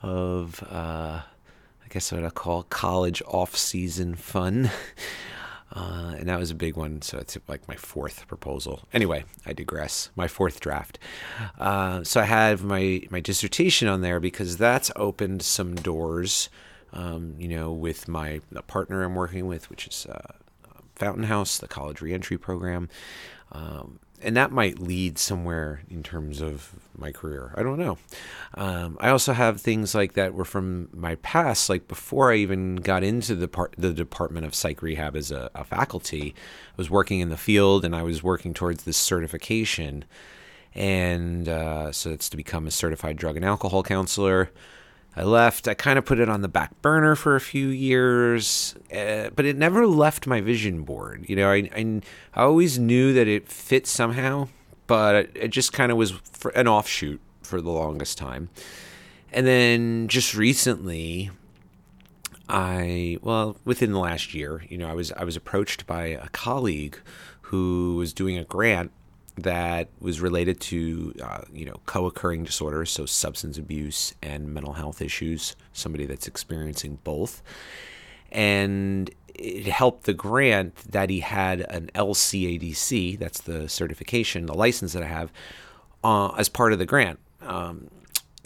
of, 0.00 0.62
uh, 0.70 1.22
guess 1.94 2.10
what 2.10 2.24
I 2.24 2.30
call 2.30 2.64
college 2.64 3.22
off-season 3.26 4.16
fun. 4.16 4.70
Uh, 5.76 6.14
and 6.18 6.28
that 6.28 6.38
was 6.38 6.52
a 6.52 6.54
big 6.54 6.76
one. 6.76 7.02
So 7.02 7.18
it's 7.18 7.36
like 7.48 7.66
my 7.66 7.74
fourth 7.74 8.28
proposal. 8.28 8.84
Anyway, 8.92 9.24
I 9.44 9.52
digress. 9.52 10.08
My 10.14 10.28
fourth 10.28 10.60
draft. 10.60 11.00
Uh, 11.58 12.04
so 12.04 12.20
I 12.20 12.24
have 12.26 12.62
my 12.62 13.02
my 13.10 13.18
dissertation 13.18 13.88
on 13.88 14.00
there 14.00 14.20
because 14.20 14.56
that's 14.56 14.92
opened 14.94 15.42
some 15.42 15.74
doors. 15.74 16.48
Um, 16.92 17.34
you 17.40 17.48
know, 17.48 17.72
with 17.72 18.06
my 18.06 18.40
partner 18.68 19.02
I'm 19.02 19.16
working 19.16 19.48
with, 19.48 19.68
which 19.68 19.88
is 19.88 20.06
uh, 20.06 20.34
Fountain 20.94 21.24
House, 21.24 21.58
the 21.58 21.66
college 21.66 22.00
reentry 22.00 22.38
program. 22.38 22.88
Um, 23.50 23.98
and 24.22 24.36
that 24.36 24.50
might 24.50 24.78
lead 24.78 25.18
somewhere 25.18 25.82
in 25.90 26.02
terms 26.02 26.40
of 26.40 26.72
my 26.96 27.12
career. 27.12 27.52
I 27.56 27.62
don't 27.62 27.78
know. 27.78 27.98
Um, 28.54 28.96
I 29.00 29.10
also 29.10 29.32
have 29.32 29.60
things 29.60 29.94
like 29.94 30.14
that 30.14 30.34
were 30.34 30.44
from 30.44 30.88
my 30.92 31.16
past, 31.16 31.68
like 31.68 31.88
before 31.88 32.32
I 32.32 32.36
even 32.36 32.76
got 32.76 33.02
into 33.02 33.34
the 33.34 33.48
part, 33.48 33.74
the 33.76 33.92
Department 33.92 34.46
of 34.46 34.54
Psych 34.54 34.80
Rehab 34.80 35.16
as 35.16 35.30
a, 35.30 35.50
a 35.54 35.64
faculty. 35.64 36.34
I 36.70 36.74
was 36.76 36.90
working 36.90 37.20
in 37.20 37.28
the 37.28 37.36
field, 37.36 37.84
and 37.84 37.94
I 37.94 38.02
was 38.02 38.22
working 38.22 38.54
towards 38.54 38.84
this 38.84 38.96
certification, 38.96 40.04
and 40.74 41.48
uh, 41.48 41.92
so 41.92 42.10
it's 42.10 42.28
to 42.30 42.36
become 42.36 42.66
a 42.66 42.70
certified 42.70 43.16
drug 43.16 43.36
and 43.36 43.44
alcohol 43.44 43.82
counselor. 43.82 44.50
I 45.16 45.22
left. 45.22 45.68
I 45.68 45.74
kind 45.74 45.98
of 45.98 46.04
put 46.04 46.18
it 46.18 46.28
on 46.28 46.42
the 46.42 46.48
back 46.48 46.80
burner 46.82 47.14
for 47.14 47.36
a 47.36 47.40
few 47.40 47.68
years, 47.68 48.74
uh, 48.92 49.30
but 49.34 49.44
it 49.44 49.56
never 49.56 49.86
left 49.86 50.26
my 50.26 50.40
vision 50.40 50.82
board. 50.82 51.24
You 51.28 51.36
know, 51.36 51.50
I, 51.50 51.70
I, 51.74 52.00
I 52.34 52.42
always 52.42 52.78
knew 52.78 53.12
that 53.12 53.28
it 53.28 53.48
fit 53.48 53.86
somehow, 53.86 54.48
but 54.86 55.14
it, 55.14 55.30
it 55.34 55.48
just 55.48 55.72
kind 55.72 55.92
of 55.92 55.98
was 55.98 56.14
an 56.54 56.66
offshoot 56.66 57.20
for 57.42 57.60
the 57.60 57.70
longest 57.70 58.18
time. 58.18 58.48
And 59.32 59.46
then 59.46 60.08
just 60.08 60.34
recently, 60.34 61.30
I 62.48 63.18
well, 63.22 63.56
within 63.64 63.92
the 63.92 63.98
last 63.98 64.34
year, 64.34 64.64
you 64.68 64.78
know, 64.78 64.88
I 64.88 64.94
was 64.94 65.12
I 65.12 65.24
was 65.24 65.36
approached 65.36 65.86
by 65.86 66.06
a 66.06 66.28
colleague 66.28 66.98
who 67.42 67.96
was 67.96 68.12
doing 68.12 68.36
a 68.38 68.44
grant 68.44 68.90
that 69.36 69.88
was 70.00 70.20
related 70.20 70.60
to 70.60 71.14
uh, 71.22 71.42
you 71.52 71.64
know 71.64 71.80
co-occurring 71.86 72.44
disorders 72.44 72.90
so 72.90 73.04
substance 73.04 73.58
abuse 73.58 74.14
and 74.22 74.52
mental 74.52 74.74
health 74.74 75.02
issues 75.02 75.56
somebody 75.72 76.06
that's 76.06 76.28
experiencing 76.28 76.98
both 77.02 77.42
and 78.30 79.10
it 79.34 79.66
helped 79.66 80.04
the 80.04 80.14
grant 80.14 80.76
that 80.76 81.10
he 81.10 81.20
had 81.20 81.62
an 81.62 81.90
lcadc 81.94 83.18
that's 83.18 83.40
the 83.40 83.68
certification 83.68 84.46
the 84.46 84.54
license 84.54 84.92
that 84.92 85.02
i 85.02 85.06
have 85.06 85.32
uh, 86.04 86.28
as 86.34 86.48
part 86.48 86.72
of 86.72 86.78
the 86.78 86.86
grant 86.86 87.18
um, 87.42 87.88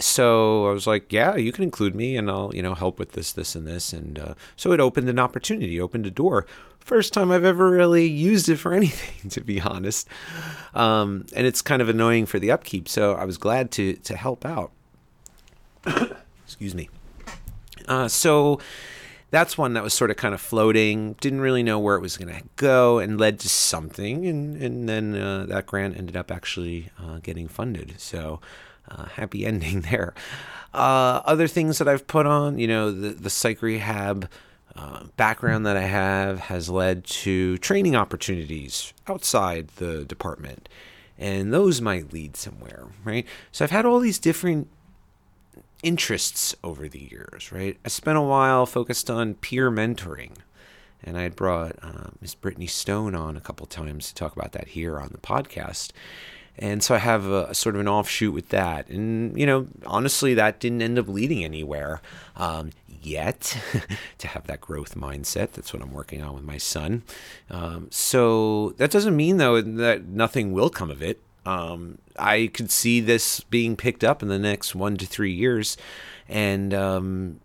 so 0.00 0.68
I 0.68 0.72
was 0.72 0.86
like, 0.86 1.12
yeah, 1.12 1.34
you 1.34 1.50
can 1.50 1.64
include 1.64 1.94
me 1.94 2.16
and 2.16 2.30
I'll, 2.30 2.52
you 2.54 2.62
know, 2.62 2.74
help 2.74 2.98
with 2.98 3.12
this, 3.12 3.32
this, 3.32 3.54
and 3.54 3.66
this. 3.66 3.92
And 3.92 4.18
uh, 4.18 4.34
so 4.56 4.72
it 4.72 4.80
opened 4.80 5.08
an 5.08 5.18
opportunity, 5.18 5.80
opened 5.80 6.06
a 6.06 6.10
door 6.10 6.46
first 6.80 7.12
time 7.12 7.30
I've 7.30 7.44
ever 7.44 7.70
really 7.70 8.06
used 8.06 8.48
it 8.48 8.56
for 8.56 8.72
anything, 8.80 9.30
to 9.30 9.40
be 9.40 9.60
honest. 9.60 10.08
Um, 10.74 11.26
and 11.34 11.46
it's 11.46 11.62
kind 11.62 11.82
of 11.82 11.88
annoying 11.88 12.26
for 12.26 12.38
the 12.38 12.50
upkeep, 12.50 12.88
so 12.88 13.14
I 13.14 13.24
was 13.24 13.38
glad 13.38 13.70
to 13.72 13.94
to 13.94 14.16
help 14.16 14.44
out. 14.44 14.72
Excuse 16.44 16.74
me. 16.74 16.88
Uh, 17.86 18.08
so 18.08 18.60
that's 19.30 19.58
one 19.58 19.74
that 19.74 19.82
was 19.82 19.92
sort 19.92 20.10
of 20.10 20.16
kind 20.16 20.34
of 20.34 20.40
floating, 20.40 21.14
didn't 21.20 21.40
really 21.40 21.62
know 21.62 21.78
where 21.78 21.96
it 21.96 22.00
was 22.00 22.16
going 22.16 22.34
to 22.34 22.42
go, 22.56 22.98
and 22.98 23.18
led 23.18 23.38
to 23.40 23.48
something, 23.48 24.26
and 24.26 24.56
and 24.56 24.88
then 24.88 25.14
uh, 25.14 25.46
that 25.46 25.66
grant 25.66 25.96
ended 25.96 26.16
up 26.16 26.30
actually 26.30 26.90
uh, 26.98 27.18
getting 27.22 27.48
funded. 27.48 27.94
So 27.98 28.40
uh, 28.90 29.06
happy 29.06 29.44
ending 29.52 29.82
there. 29.82 30.14
Uh, 30.72 31.22
other 31.24 31.48
things 31.48 31.78
that 31.78 31.88
I've 31.88 32.06
put 32.06 32.26
on, 32.26 32.58
you 32.58 32.66
know, 32.66 32.90
the 32.90 33.10
the 33.10 33.30
psych 33.30 33.62
rehab 33.62 34.28
uh, 34.78 35.04
background 35.16 35.66
that 35.66 35.76
I 35.76 35.82
have 35.82 36.38
has 36.40 36.70
led 36.70 37.04
to 37.04 37.58
training 37.58 37.96
opportunities 37.96 38.92
outside 39.08 39.68
the 39.76 40.04
department, 40.04 40.68
and 41.18 41.52
those 41.52 41.80
might 41.80 42.12
lead 42.12 42.36
somewhere, 42.36 42.86
right? 43.04 43.26
So 43.50 43.64
I've 43.64 43.72
had 43.72 43.84
all 43.84 43.98
these 43.98 44.20
different 44.20 44.68
interests 45.82 46.54
over 46.62 46.88
the 46.88 47.08
years, 47.10 47.50
right? 47.50 47.76
I 47.84 47.88
spent 47.88 48.18
a 48.18 48.22
while 48.22 48.66
focused 48.66 49.10
on 49.10 49.34
peer 49.34 49.68
mentoring, 49.68 50.36
and 51.02 51.18
I 51.18 51.22
had 51.22 51.34
brought 51.34 51.76
uh, 51.82 52.10
Miss 52.20 52.36
Brittany 52.36 52.68
Stone 52.68 53.16
on 53.16 53.36
a 53.36 53.40
couple 53.40 53.66
times 53.66 54.08
to 54.08 54.14
talk 54.14 54.36
about 54.36 54.52
that 54.52 54.68
here 54.68 55.00
on 55.00 55.08
the 55.10 55.18
podcast. 55.18 55.90
And 56.58 56.82
so 56.82 56.94
I 56.94 56.98
have 56.98 57.26
a, 57.26 57.46
a, 57.46 57.54
sort 57.54 57.74
of 57.74 57.80
an 57.80 57.88
offshoot 57.88 58.34
with 58.34 58.48
that. 58.48 58.88
And, 58.88 59.38
you 59.38 59.46
know, 59.46 59.68
honestly, 59.86 60.34
that 60.34 60.60
didn't 60.60 60.82
end 60.82 60.98
up 60.98 61.08
leading 61.08 61.44
anywhere. 61.44 62.00
Um, 62.36 62.70
yet 63.00 63.56
to 64.18 64.28
have 64.28 64.46
that 64.46 64.60
growth 64.60 64.94
mindset. 64.94 65.52
That's 65.52 65.72
what 65.72 65.82
I'm 65.82 65.92
working 65.92 66.22
on 66.22 66.34
with 66.34 66.44
my 66.44 66.58
son. 66.58 67.02
Um, 67.50 67.88
so 67.90 68.74
that 68.78 68.90
doesn't 68.90 69.16
mean, 69.16 69.36
though, 69.36 69.60
that 69.60 70.06
nothing 70.06 70.52
will 70.52 70.70
come 70.70 70.90
of 70.90 71.02
it. 71.02 71.20
Um, 71.46 71.98
I 72.18 72.50
could 72.52 72.70
see 72.70 73.00
this 73.00 73.40
being 73.40 73.76
picked 73.76 74.04
up 74.04 74.22
in 74.22 74.28
the 74.28 74.38
next 74.38 74.74
one 74.74 74.96
to 74.96 75.06
three 75.06 75.32
years 75.32 75.76
and, 76.28 76.74
um, 76.74 77.40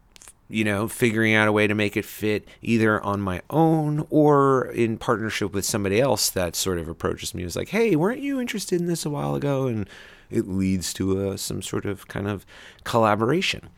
you 0.53 0.63
know, 0.63 0.87
figuring 0.87 1.33
out 1.33 1.47
a 1.47 1.51
way 1.51 1.65
to 1.65 1.73
make 1.73 1.97
it 1.97 2.05
fit 2.05 2.47
either 2.61 3.01
on 3.01 3.19
my 3.19 3.41
own 3.49 4.05
or 4.09 4.67
in 4.67 4.97
partnership 4.97 5.53
with 5.53 5.65
somebody 5.65 5.99
else 5.99 6.29
that 6.29 6.55
sort 6.55 6.77
of 6.77 6.87
approaches 6.87 7.33
me 7.33 7.43
is 7.43 7.55
like, 7.55 7.69
hey, 7.69 7.95
weren't 7.95 8.21
you 8.21 8.39
interested 8.39 8.79
in 8.79 8.87
this 8.87 9.05
a 9.05 9.09
while 9.09 9.35
ago? 9.35 9.67
And 9.67 9.89
it 10.29 10.47
leads 10.47 10.93
to 10.93 11.29
a, 11.31 11.37
some 11.37 11.61
sort 11.61 11.85
of 11.85 12.07
kind 12.07 12.27
of 12.27 12.45
collaboration. 12.83 13.69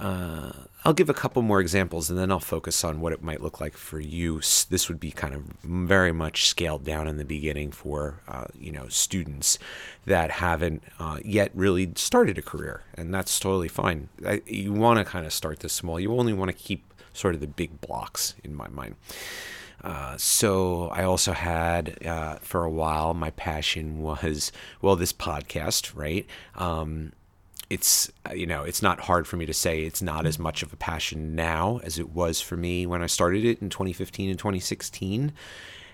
Uh, 0.00 0.52
I'll 0.84 0.92
give 0.94 1.10
a 1.10 1.14
couple 1.14 1.42
more 1.42 1.60
examples 1.60 2.10
and 2.10 2.18
then 2.18 2.32
I'll 2.32 2.40
focus 2.40 2.82
on 2.82 3.00
what 3.00 3.12
it 3.12 3.22
might 3.22 3.40
look 3.40 3.60
like 3.60 3.76
for 3.76 4.00
you. 4.00 4.38
This 4.38 4.88
would 4.88 4.98
be 4.98 5.10
kind 5.10 5.34
of 5.34 5.42
very 5.62 6.12
much 6.12 6.46
scaled 6.46 6.84
down 6.84 7.06
in 7.06 7.18
the 7.18 7.24
beginning 7.24 7.70
for 7.70 8.20
uh, 8.26 8.46
you 8.58 8.72
know 8.72 8.88
students 8.88 9.58
that 10.06 10.30
haven't 10.30 10.82
uh, 10.98 11.18
yet 11.24 11.50
really 11.54 11.92
started 11.94 12.38
a 12.38 12.42
career, 12.42 12.82
and 12.94 13.14
that's 13.14 13.38
totally 13.38 13.68
fine. 13.68 14.08
I, 14.26 14.42
you 14.46 14.72
want 14.72 14.98
to 14.98 15.04
kind 15.04 15.26
of 15.26 15.32
start 15.32 15.60
this 15.60 15.72
small. 15.72 16.00
You 16.00 16.16
only 16.16 16.32
want 16.32 16.50
to 16.50 16.56
keep 16.56 16.84
sort 17.12 17.34
of 17.34 17.40
the 17.40 17.46
big 17.46 17.80
blocks 17.80 18.34
in 18.42 18.54
my 18.54 18.68
mind. 18.68 18.96
Uh, 19.84 20.16
so 20.16 20.88
I 20.88 21.02
also 21.02 21.32
had 21.32 22.06
uh, 22.06 22.36
for 22.36 22.64
a 22.64 22.70
while 22.70 23.14
my 23.14 23.30
passion 23.30 24.00
was 24.00 24.52
well 24.80 24.94
this 24.94 25.12
podcast 25.12 25.96
right 25.96 26.24
um, 26.54 27.12
it's 27.72 28.12
you 28.34 28.46
know 28.46 28.62
it's 28.64 28.82
not 28.82 29.00
hard 29.00 29.26
for 29.26 29.38
me 29.38 29.46
to 29.46 29.54
say 29.54 29.84
it's 29.84 30.02
not 30.02 30.26
as 30.26 30.38
much 30.38 30.62
of 30.62 30.74
a 30.74 30.76
passion 30.76 31.34
now 31.34 31.80
as 31.82 31.98
it 31.98 32.10
was 32.10 32.38
for 32.38 32.54
me 32.54 32.84
when 32.84 33.02
I 33.02 33.06
started 33.06 33.46
it 33.46 33.62
in 33.62 33.70
2015 33.70 34.28
and 34.28 34.38
2016 34.38 35.32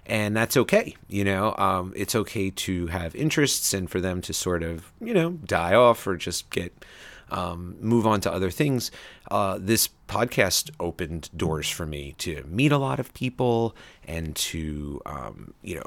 and 0.05 0.37
that's 0.37 0.57
okay 0.57 0.97
you 1.07 1.23
know 1.23 1.55
um, 1.57 1.93
it's 1.95 2.17
okay 2.17 2.51
to 2.51 2.89
have 2.89 3.15
interests 3.15 3.73
and 3.73 3.89
for 3.89 4.01
them 4.01 4.21
to 4.23 4.33
sort 4.33 4.65
of 4.65 4.93
you 5.01 5.15
know 5.15 5.31
die 5.31 5.75
off 5.75 6.05
or 6.05 6.17
just 6.17 6.51
get 6.51 6.85
um, 7.31 7.77
move 7.83 8.07
on 8.07 8.23
to 8.23 8.33
other 8.33 8.51
things. 8.51 8.91
Uh, 9.31 9.59
this 9.61 9.91
podcast 10.09 10.71
opened 10.81 11.29
doors 11.37 11.69
for 11.69 11.85
me 11.85 12.15
to 12.17 12.43
meet 12.45 12.73
a 12.73 12.79
lot 12.79 12.99
of 12.99 13.13
people 13.13 13.77
and 14.07 14.35
to 14.35 15.03
um, 15.05 15.53
you 15.61 15.79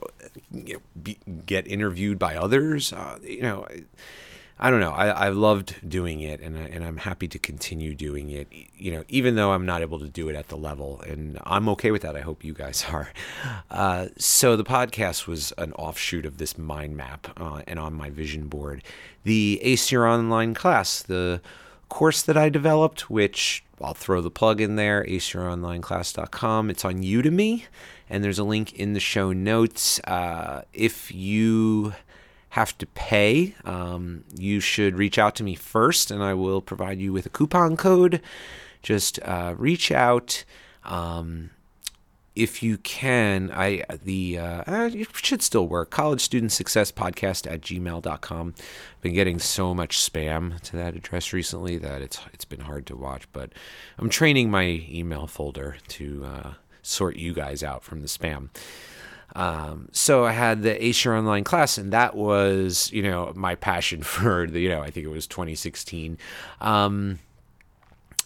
know, 0.53 0.77
get 1.47 1.65
interviewed 1.65 2.19
by 2.19 2.35
others. 2.35 2.93
Uh, 2.93 3.17
you 3.23 3.41
know 3.41 3.65
I 4.63 4.69
don't 4.69 4.79
know. 4.79 4.91
I, 4.91 5.07
I 5.07 5.29
loved 5.29 5.89
doing 5.89 6.21
it, 6.21 6.39
and 6.39 6.55
I, 6.55 6.61
and 6.61 6.85
I'm 6.85 6.97
happy 6.97 7.27
to 7.29 7.39
continue 7.39 7.95
doing 7.95 8.29
it. 8.29 8.47
You 8.75 8.91
know, 8.91 9.03
even 9.09 9.33
though 9.33 9.53
I'm 9.53 9.65
not 9.65 9.81
able 9.81 9.97
to 9.97 10.07
do 10.07 10.29
it 10.29 10.35
at 10.35 10.49
the 10.49 10.55
level, 10.55 11.01
and 11.01 11.39
I'm 11.43 11.67
okay 11.69 11.89
with 11.89 12.03
that. 12.03 12.15
I 12.15 12.21
hope 12.21 12.43
you 12.43 12.53
guys 12.53 12.85
are. 12.91 13.11
Uh, 13.71 14.09
so 14.17 14.55
the 14.55 14.63
podcast 14.63 15.25
was 15.25 15.51
an 15.57 15.73
offshoot 15.73 16.27
of 16.27 16.37
this 16.37 16.59
mind 16.59 16.95
map, 16.95 17.27
uh, 17.37 17.63
and 17.65 17.79
on 17.79 17.93
my 17.93 18.11
vision 18.11 18.47
board, 18.47 18.83
the 19.23 19.59
Ace 19.63 19.91
Your 19.91 20.07
Online 20.07 20.53
class, 20.53 21.01
the 21.01 21.41
course 21.89 22.21
that 22.21 22.37
I 22.37 22.49
developed, 22.49 23.09
which 23.09 23.63
I'll 23.81 23.95
throw 23.95 24.21
the 24.21 24.29
plug 24.29 24.61
in 24.61 24.75
there, 24.75 25.03
aceyouronlineclass.com. 25.05 26.69
It's 26.69 26.85
on 26.85 27.01
Udemy, 27.01 27.63
and 28.09 28.23
there's 28.23 28.39
a 28.39 28.43
link 28.43 28.73
in 28.73 28.93
the 28.93 28.99
show 28.99 29.33
notes. 29.33 29.99
Uh, 30.01 30.61
if 30.71 31.11
you 31.11 31.93
have 32.51 32.77
to 32.77 32.85
pay, 32.85 33.55
um, 33.63 34.25
you 34.35 34.59
should 34.59 34.97
reach 34.97 35.17
out 35.17 35.35
to 35.35 35.43
me 35.43 35.55
first, 35.55 36.11
and 36.11 36.21
I 36.21 36.33
will 36.33 36.61
provide 36.61 36.99
you 36.99 37.13
with 37.13 37.25
a 37.25 37.29
coupon 37.29 37.77
code. 37.77 38.21
Just 38.81 39.19
uh, 39.23 39.55
reach 39.57 39.91
out. 39.91 40.43
Um, 40.83 41.51
if 42.35 42.61
you 42.61 42.77
can, 42.77 43.51
I 43.53 43.83
the 44.03 44.37
uh, 44.37 44.63
uh, 44.67 44.89
it 44.93 45.07
should 45.15 45.41
still 45.41 45.67
work. 45.67 45.91
College 45.91 46.21
Student 46.21 46.51
Success 46.51 46.91
Podcast 46.91 47.49
at 47.49 47.61
gmail.com. 47.61 48.53
I've 48.57 49.01
been 49.01 49.13
getting 49.13 49.39
so 49.39 49.73
much 49.73 49.97
spam 49.97 50.59
to 50.61 50.77
that 50.77 50.95
address 50.95 51.33
recently 51.33 51.77
that 51.77 52.01
it's 52.01 52.19
it's 52.33 52.45
been 52.45 52.61
hard 52.61 52.85
to 52.87 52.97
watch. 52.97 53.31
But 53.31 53.51
I'm 53.97 54.09
training 54.09 54.51
my 54.51 54.85
email 54.89 55.27
folder 55.27 55.77
to 55.89 56.25
uh, 56.25 56.53
sort 56.81 57.15
you 57.15 57.33
guys 57.33 57.63
out 57.63 57.83
from 57.83 58.01
the 58.01 58.07
spam. 58.07 58.49
Um, 59.35 59.89
so 59.91 60.25
I 60.25 60.31
had 60.31 60.63
the 60.63 60.83
Ace 60.83 61.05
Your 61.05 61.15
Online 61.15 61.43
class, 61.43 61.77
and 61.77 61.93
that 61.93 62.15
was, 62.15 62.91
you 62.91 63.03
know, 63.03 63.31
my 63.35 63.55
passion 63.55 64.03
for 64.03 64.47
the, 64.47 64.59
you 64.59 64.69
know, 64.69 64.81
I 64.81 64.91
think 64.91 65.05
it 65.05 65.11
was 65.11 65.27
2016. 65.27 66.17
Um, 66.59 67.19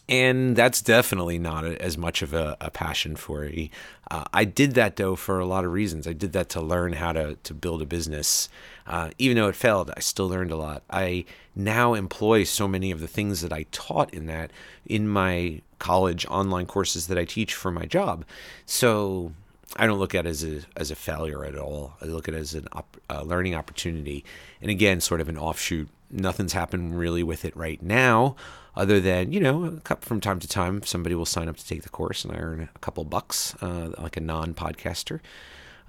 and 0.07 0.55
that's 0.55 0.81
definitely 0.81 1.39
not 1.39 1.65
as 1.65 1.97
much 1.97 2.21
of 2.21 2.33
a, 2.33 2.55
a 2.61 2.69
passion 2.69 3.15
for 3.15 3.41
me. 3.41 3.71
Uh, 4.11 4.23
I 4.31 4.45
did 4.45 4.75
that 4.75 4.97
though 4.97 5.15
for 5.15 5.39
a 5.39 5.45
lot 5.45 5.65
of 5.65 5.71
reasons. 5.71 6.07
I 6.07 6.13
did 6.13 6.31
that 6.33 6.49
to 6.49 6.61
learn 6.61 6.93
how 6.93 7.11
to 7.13 7.37
to 7.41 7.53
build 7.55 7.81
a 7.81 7.85
business. 7.85 8.47
Uh, 8.85 9.09
even 9.17 9.37
though 9.37 9.47
it 9.47 9.55
failed, 9.55 9.91
I 9.97 9.99
still 10.01 10.29
learned 10.29 10.51
a 10.51 10.57
lot. 10.57 10.83
I 10.91 11.25
now 11.55 11.95
employ 11.95 12.43
so 12.43 12.67
many 12.67 12.91
of 12.91 12.99
the 12.99 13.07
things 13.07 13.41
that 13.41 13.51
I 13.51 13.65
taught 13.71 14.13
in 14.13 14.27
that 14.27 14.51
in 14.85 15.07
my 15.07 15.61
college 15.79 16.25
online 16.27 16.67
courses 16.67 17.07
that 17.07 17.17
I 17.17 17.25
teach 17.25 17.55
for 17.55 17.71
my 17.71 17.85
job. 17.85 18.25
So 18.67 19.31
I 19.75 19.87
don't 19.87 19.99
look 19.99 20.15
at 20.15 20.25
it 20.25 20.29
as 20.29 20.43
a, 20.43 20.61
as 20.75 20.91
a 20.91 20.95
failure 20.95 21.43
at 21.43 21.57
all. 21.57 21.93
I 22.01 22.05
look 22.05 22.27
at 22.27 22.33
it 22.33 22.39
as 22.39 22.53
an 22.53 22.67
op, 22.71 22.97
a 23.09 23.25
learning 23.25 23.55
opportunity. 23.55 24.23
And 24.61 24.71
again, 24.71 25.01
sort 25.01 25.21
of 25.21 25.29
an 25.29 25.37
offshoot. 25.37 25.89
Nothing's 26.09 26.53
happened 26.53 26.97
really 26.97 27.23
with 27.23 27.43
it 27.45 27.55
right 27.57 27.81
now, 27.81 28.35
other 28.75 28.99
than, 28.99 29.31
you 29.31 29.39
know, 29.39 29.79
from 30.01 30.21
time 30.21 30.39
to 30.39 30.47
time, 30.47 30.83
somebody 30.83 31.15
will 31.15 31.25
sign 31.25 31.49
up 31.49 31.57
to 31.57 31.65
take 31.65 31.83
the 31.83 31.89
course 31.89 32.23
and 32.23 32.35
I 32.35 32.39
earn 32.39 32.69
a 32.73 32.79
couple 32.79 33.03
bucks, 33.03 33.55
uh, 33.61 33.91
like 33.97 34.17
a 34.17 34.21
non 34.21 34.53
podcaster. 34.53 35.19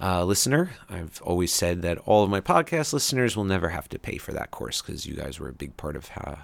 Uh, 0.00 0.25
listener, 0.25 0.73
I've 0.90 1.21
always 1.23 1.52
said 1.52 1.83
that 1.83 1.99
all 1.99 2.23
of 2.23 2.31
my 2.31 2.40
podcast 2.40 2.93
listeners 2.93 3.37
will 3.37 3.45
never 3.45 3.71
have 3.71 3.88
to 3.90 3.99
pay 3.99 4.19
for 4.19 4.33
that 4.33 4.50
course 4.50 4.83
because 4.83 5.07
you 5.07 5.14
guys 5.14 5.40
were 5.40 5.49
a 5.49 5.55
big 5.55 5.76
part 5.76 5.97
of 5.97 6.09
how, 6.09 6.38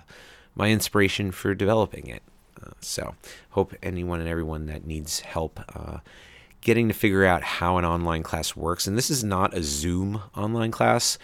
my 0.55 0.71
inspiration 0.71 1.33
for 1.33 1.55
developing 1.55 2.07
it. 2.07 2.23
Uh, 2.65 2.71
so, 2.81 3.15
hope 3.51 3.75
anyone 3.83 4.21
and 4.21 4.29
everyone 4.29 4.67
that 4.67 4.87
needs 4.87 5.21
help 5.21 5.61
uh, 5.77 5.99
getting 6.63 6.89
to 6.89 6.95
figure 6.95 7.25
out 7.25 7.43
how 7.43 7.77
an 7.77 7.85
online 7.85 8.23
class 8.23 8.57
works. 8.57 8.87
And 8.87 8.97
this 8.97 9.11
is 9.11 9.23
not 9.23 9.53
a 9.53 9.63
Zoom 9.63 10.23
online 10.35 10.71
class. 10.71 11.19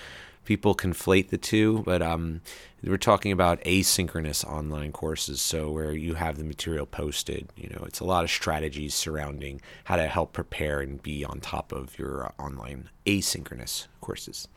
People 0.44 0.74
conflate 0.74 1.28
the 1.28 1.38
two, 1.38 1.82
but 1.84 2.02
um, 2.02 2.40
we're 2.82 2.96
talking 2.96 3.32
about 3.32 3.62
asynchronous 3.62 4.44
online 4.44 4.92
courses. 4.92 5.40
So 5.40 5.70
where 5.70 5.92
you 5.92 6.14
have 6.14 6.38
the 6.38 6.44
material 6.44 6.86
posted, 6.86 7.48
you 7.56 7.68
know, 7.70 7.84
it's 7.86 8.00
a 8.00 8.04
lot 8.04 8.24
of 8.24 8.30
strategies 8.30 8.94
surrounding 8.94 9.60
how 9.84 9.96
to 9.96 10.06
help 10.06 10.32
prepare 10.32 10.80
and 10.80 11.02
be 11.02 11.24
on 11.24 11.40
top 11.40 11.72
of 11.72 11.98
your 11.98 12.26
uh, 12.26 12.42
online 12.42 12.88
asynchronous 13.06 13.86
courses. 14.00 14.48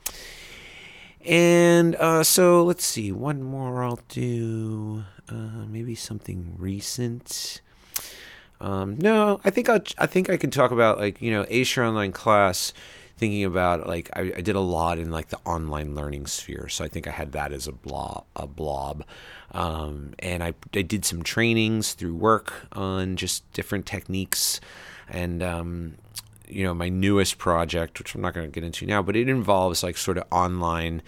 And 1.24 1.94
uh, 1.96 2.24
so 2.24 2.64
let's 2.64 2.84
see, 2.84 3.12
one 3.12 3.42
more 3.42 3.84
I'll 3.84 4.00
do. 4.08 5.04
Uh, 5.28 5.66
maybe 5.68 5.94
something 5.94 6.54
recent. 6.58 7.61
Um, 8.62 8.96
no, 8.98 9.40
I 9.44 9.50
think 9.50 9.68
I'll, 9.68 9.82
I 9.98 10.06
think 10.06 10.30
I 10.30 10.36
can 10.36 10.50
talk 10.50 10.70
about 10.70 10.98
like 10.98 11.20
you 11.20 11.32
know 11.32 11.44
Ace 11.48 11.76
Your 11.76 11.84
Online 11.84 12.12
class. 12.12 12.72
Thinking 13.18 13.44
about 13.44 13.86
like 13.86 14.10
I, 14.14 14.32
I, 14.36 14.40
did 14.40 14.56
a 14.56 14.60
lot 14.60 14.98
in 14.98 15.12
like 15.12 15.28
the 15.28 15.38
online 15.44 15.94
learning 15.94 16.26
sphere, 16.26 16.68
so 16.68 16.84
I 16.84 16.88
think 16.88 17.06
I 17.06 17.10
had 17.10 17.32
that 17.32 17.52
as 17.52 17.68
a 17.68 17.72
blob, 17.72 18.24
a 18.34 18.48
blob, 18.48 19.04
um, 19.52 20.14
and 20.18 20.42
I, 20.42 20.54
I 20.74 20.82
did 20.82 21.04
some 21.04 21.22
trainings 21.22 21.92
through 21.92 22.16
work 22.16 22.66
on 22.72 23.14
just 23.14 23.48
different 23.52 23.86
techniques, 23.86 24.60
and 25.08 25.40
um, 25.40 25.94
you 26.48 26.64
know 26.64 26.74
my 26.74 26.88
newest 26.88 27.38
project, 27.38 28.00
which 28.00 28.14
I'm 28.14 28.22
not 28.22 28.34
going 28.34 28.46
to 28.46 28.52
get 28.52 28.64
into 28.64 28.86
now, 28.86 29.02
but 29.02 29.14
it 29.14 29.28
involves 29.28 29.84
like 29.84 29.96
sort 29.96 30.18
of 30.18 30.24
online 30.32 31.02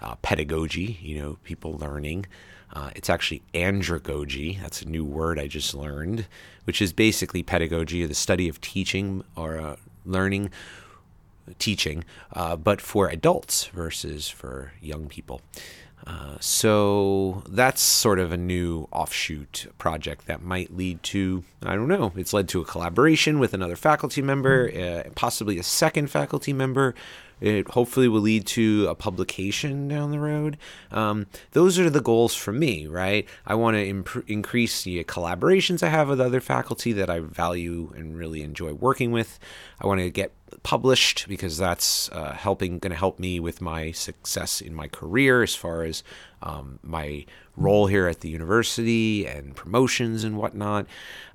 uh, 0.00 0.14
pedagogy, 0.22 0.98
you 1.02 1.20
know, 1.20 1.38
people 1.44 1.76
learning. 1.76 2.26
Uh, 2.72 2.90
it's 2.94 3.08
actually 3.10 3.42
andragogy. 3.54 4.60
That's 4.60 4.82
a 4.82 4.88
new 4.88 5.04
word 5.04 5.38
I 5.38 5.46
just 5.46 5.74
learned, 5.74 6.26
which 6.64 6.82
is 6.82 6.92
basically 6.92 7.42
pedagogy, 7.42 8.04
the 8.06 8.14
study 8.14 8.48
of 8.48 8.60
teaching 8.60 9.24
or 9.36 9.58
uh, 9.58 9.76
learning, 10.04 10.50
teaching, 11.58 12.04
uh, 12.32 12.56
but 12.56 12.80
for 12.80 13.08
adults 13.08 13.66
versus 13.66 14.28
for 14.28 14.72
young 14.80 15.08
people. 15.08 15.40
Uh, 16.06 16.36
so 16.40 17.42
that's 17.48 17.82
sort 17.82 18.18
of 18.18 18.32
a 18.32 18.36
new 18.36 18.86
offshoot 18.92 19.66
project 19.78 20.26
that 20.26 20.42
might 20.42 20.74
lead 20.74 21.02
to, 21.02 21.44
I 21.62 21.74
don't 21.74 21.88
know, 21.88 22.12
it's 22.16 22.32
led 22.32 22.48
to 22.50 22.60
a 22.60 22.64
collaboration 22.64 23.38
with 23.38 23.52
another 23.52 23.76
faculty 23.76 24.22
member, 24.22 24.70
uh, 24.70 25.10
possibly 25.14 25.58
a 25.58 25.62
second 25.62 26.08
faculty 26.08 26.52
member 26.52 26.94
it 27.40 27.68
hopefully 27.70 28.08
will 28.08 28.20
lead 28.20 28.46
to 28.48 28.86
a 28.88 28.94
publication 28.94 29.88
down 29.88 30.10
the 30.10 30.18
road. 30.20 30.56
Um, 30.90 31.26
those 31.52 31.78
are 31.78 31.90
the 31.90 32.00
goals 32.00 32.34
for 32.34 32.52
me, 32.52 32.86
right? 32.86 33.28
I 33.46 33.54
want 33.54 33.76
to 33.76 33.86
imp- 33.86 34.28
increase 34.28 34.82
the 34.82 35.04
collaborations 35.04 35.82
I 35.82 35.88
have 35.88 36.08
with 36.08 36.20
other 36.20 36.40
faculty 36.40 36.92
that 36.92 37.10
I 37.10 37.20
value 37.20 37.92
and 37.96 38.16
really 38.16 38.42
enjoy 38.42 38.72
working 38.72 39.12
with. 39.12 39.38
I 39.80 39.86
want 39.86 40.00
to 40.00 40.10
get 40.10 40.32
published 40.62 41.26
because 41.28 41.58
that's 41.58 42.10
uh, 42.10 42.32
helping 42.32 42.78
going 42.78 42.90
to 42.90 42.96
help 42.96 43.18
me 43.18 43.40
with 43.40 43.60
my 43.60 43.90
success 43.92 44.60
in 44.60 44.74
my 44.74 44.88
career 44.88 45.42
as 45.42 45.54
far 45.54 45.82
as 45.82 46.02
um, 46.42 46.78
my 46.82 47.24
role 47.56 47.86
here 47.86 48.06
at 48.06 48.20
the 48.20 48.28
university 48.28 49.26
and 49.26 49.56
promotions 49.56 50.24
and 50.24 50.36
whatnot. 50.36 50.86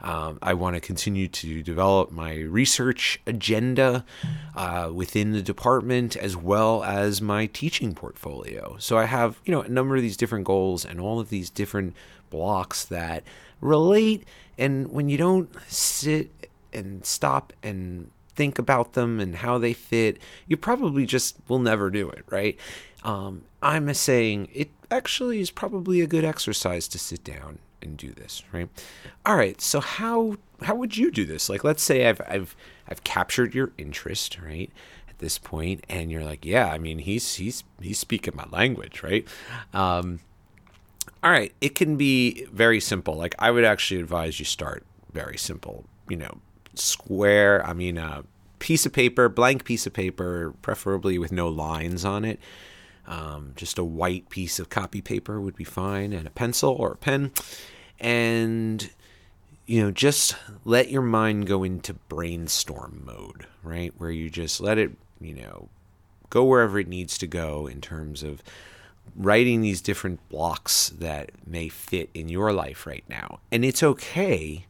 Um, 0.01 0.39
I 0.41 0.53
want 0.53 0.75
to 0.75 0.79
continue 0.79 1.27
to 1.27 1.61
develop 1.61 2.11
my 2.11 2.35
research 2.35 3.19
agenda 3.27 4.05
uh, 4.55 4.89
within 4.93 5.31
the 5.31 5.41
department 5.41 6.15
as 6.15 6.35
well 6.35 6.83
as 6.83 7.21
my 7.21 7.47
teaching 7.47 7.93
portfolio. 7.93 8.77
So 8.79 8.97
I 8.97 9.05
have 9.05 9.39
you 9.45 9.51
know 9.51 9.61
a 9.61 9.69
number 9.69 9.95
of 9.95 10.01
these 10.01 10.17
different 10.17 10.45
goals 10.45 10.85
and 10.85 10.99
all 10.99 11.19
of 11.19 11.29
these 11.29 11.49
different 11.49 11.95
blocks 12.29 12.85
that 12.85 13.23
relate. 13.61 14.25
And 14.57 14.91
when 14.91 15.09
you 15.09 15.17
don't 15.17 15.49
sit 15.67 16.29
and 16.73 17.05
stop 17.05 17.53
and 17.61 18.09
think 18.35 18.57
about 18.59 18.93
them 18.93 19.19
and 19.19 19.37
how 19.37 19.57
they 19.57 19.73
fit, 19.73 20.17
you 20.47 20.57
probably 20.57 21.05
just 21.05 21.37
will 21.47 21.59
never 21.59 21.89
do 21.89 22.09
it, 22.09 22.23
right? 22.29 22.57
Um, 23.03 23.43
I'm 23.61 23.93
saying 23.93 24.49
it 24.53 24.69
actually 24.89 25.39
is 25.39 25.51
probably 25.51 26.01
a 26.01 26.07
good 26.07 26.23
exercise 26.23 26.87
to 26.89 26.99
sit 26.99 27.23
down 27.23 27.59
and 27.81 27.97
do 27.97 28.11
this, 28.11 28.43
right? 28.51 28.69
All 29.25 29.35
right, 29.35 29.59
so 29.61 29.79
how 29.79 30.37
how 30.61 30.75
would 30.75 30.95
you 30.95 31.11
do 31.11 31.25
this? 31.25 31.49
Like, 31.49 31.63
let's 31.63 31.83
say 31.83 32.07
I've 32.07 32.21
I've 32.27 32.55
I've 32.87 33.03
captured 33.03 33.53
your 33.53 33.71
interest, 33.77 34.39
right? 34.41 34.71
At 35.09 35.19
this 35.19 35.37
point, 35.37 35.85
and 35.89 36.11
you're 36.11 36.23
like, 36.23 36.45
yeah, 36.45 36.67
I 36.67 36.77
mean, 36.77 36.99
he's 36.99 37.35
he's 37.35 37.63
he's 37.81 37.99
speaking 37.99 38.35
my 38.35 38.45
language, 38.51 39.03
right? 39.03 39.27
Um, 39.73 40.19
all 41.21 41.31
right, 41.31 41.53
it 41.61 41.75
can 41.75 41.97
be 41.97 42.45
very 42.45 42.79
simple. 42.79 43.15
Like, 43.15 43.35
I 43.39 43.51
would 43.51 43.65
actually 43.65 43.99
advise 43.99 44.39
you 44.39 44.45
start 44.45 44.85
very 45.11 45.37
simple. 45.37 45.85
You 46.09 46.17
know, 46.17 46.37
square. 46.75 47.65
I 47.65 47.73
mean, 47.73 47.97
a 47.97 48.23
piece 48.59 48.85
of 48.85 48.93
paper, 48.93 49.29
blank 49.29 49.65
piece 49.65 49.85
of 49.85 49.93
paper, 49.93 50.53
preferably 50.61 51.17
with 51.17 51.31
no 51.31 51.49
lines 51.49 52.05
on 52.05 52.25
it. 52.25 52.39
Um, 53.05 53.51
just 53.55 53.77
a 53.77 53.83
white 53.83 54.29
piece 54.29 54.59
of 54.59 54.69
copy 54.69 55.01
paper 55.01 55.41
would 55.41 55.55
be 55.55 55.65
fine, 55.65 56.13
and 56.13 56.25
a 56.25 56.31
pencil 56.31 56.71
or 56.71 56.93
a 56.93 56.97
pen. 56.97 57.31
And, 57.99 58.89
you 59.65 59.81
know, 59.81 59.91
just 59.91 60.35
let 60.63 60.89
your 60.89 61.01
mind 61.01 61.47
go 61.47 61.63
into 61.63 61.93
brainstorm 61.93 63.03
mode, 63.05 63.47
right? 63.61 63.93
Where 63.97 64.11
you 64.11 64.29
just 64.29 64.61
let 64.61 64.77
it, 64.77 64.91
you 65.19 65.33
know, 65.33 65.67
go 66.29 66.45
wherever 66.45 66.79
it 66.79 66.87
needs 66.87 67.17
to 67.17 67.27
go 67.27 67.67
in 67.67 67.81
terms 67.81 68.23
of 68.23 68.41
writing 69.15 69.61
these 69.61 69.81
different 69.81 70.27
blocks 70.29 70.89
that 70.89 71.31
may 71.45 71.67
fit 71.67 72.09
in 72.13 72.29
your 72.29 72.53
life 72.53 72.87
right 72.87 73.03
now. 73.09 73.39
And 73.51 73.65
it's 73.65 73.83
okay 73.83 74.65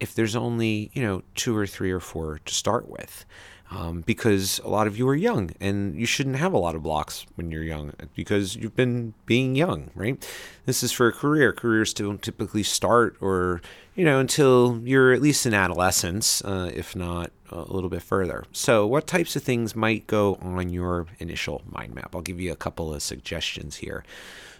if 0.00 0.14
there's 0.14 0.36
only, 0.36 0.90
you 0.92 1.02
know, 1.02 1.22
two 1.34 1.56
or 1.56 1.66
three 1.66 1.90
or 1.90 2.00
four 2.00 2.40
to 2.44 2.54
start 2.54 2.88
with 2.88 3.24
um, 3.70 4.02
because 4.02 4.60
a 4.60 4.68
lot 4.68 4.86
of 4.86 4.96
you 4.96 5.08
are 5.08 5.14
young 5.14 5.50
and 5.60 5.98
you 5.98 6.06
shouldn't 6.06 6.36
have 6.36 6.52
a 6.52 6.58
lot 6.58 6.74
of 6.74 6.82
blocks 6.82 7.26
when 7.34 7.50
you're 7.50 7.62
young 7.62 7.92
because 8.14 8.54
you've 8.54 8.76
been 8.76 9.14
being 9.26 9.56
young, 9.56 9.90
right? 9.94 10.26
This 10.66 10.82
is 10.82 10.92
for 10.92 11.08
a 11.08 11.12
career. 11.12 11.52
Careers 11.52 11.92
don't 11.92 12.22
typically 12.22 12.62
start 12.62 13.16
or, 13.20 13.60
you 13.94 14.04
know, 14.04 14.20
until 14.20 14.80
you're 14.84 15.12
at 15.12 15.20
least 15.20 15.46
in 15.46 15.54
adolescence, 15.54 16.42
uh, 16.44 16.70
if 16.74 16.94
not 16.94 17.32
a 17.50 17.62
little 17.62 17.90
bit 17.90 18.02
further. 18.02 18.44
So, 18.52 18.86
what 18.86 19.06
types 19.06 19.34
of 19.36 19.42
things 19.42 19.74
might 19.74 20.06
go 20.06 20.36
on 20.40 20.68
your 20.68 21.06
initial 21.18 21.62
mind 21.68 21.94
map? 21.94 22.14
I'll 22.14 22.22
give 22.22 22.40
you 22.40 22.52
a 22.52 22.56
couple 22.56 22.94
of 22.94 23.02
suggestions 23.02 23.76
here. 23.76 24.04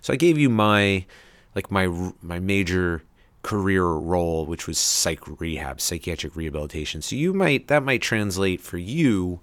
So, 0.00 0.12
I 0.12 0.16
gave 0.16 0.38
you 0.38 0.48
my 0.48 1.04
like 1.54 1.70
my 1.70 1.86
my 2.22 2.38
major 2.38 3.02
career 3.46 3.84
role, 3.84 4.44
which 4.44 4.66
was 4.66 4.76
psych 4.76 5.20
rehab, 5.40 5.80
psychiatric 5.80 6.34
rehabilitation. 6.34 7.00
So 7.00 7.14
you 7.14 7.32
might 7.32 7.68
that 7.68 7.84
might 7.84 8.02
translate 8.02 8.60
for 8.60 8.76
you 8.76 9.38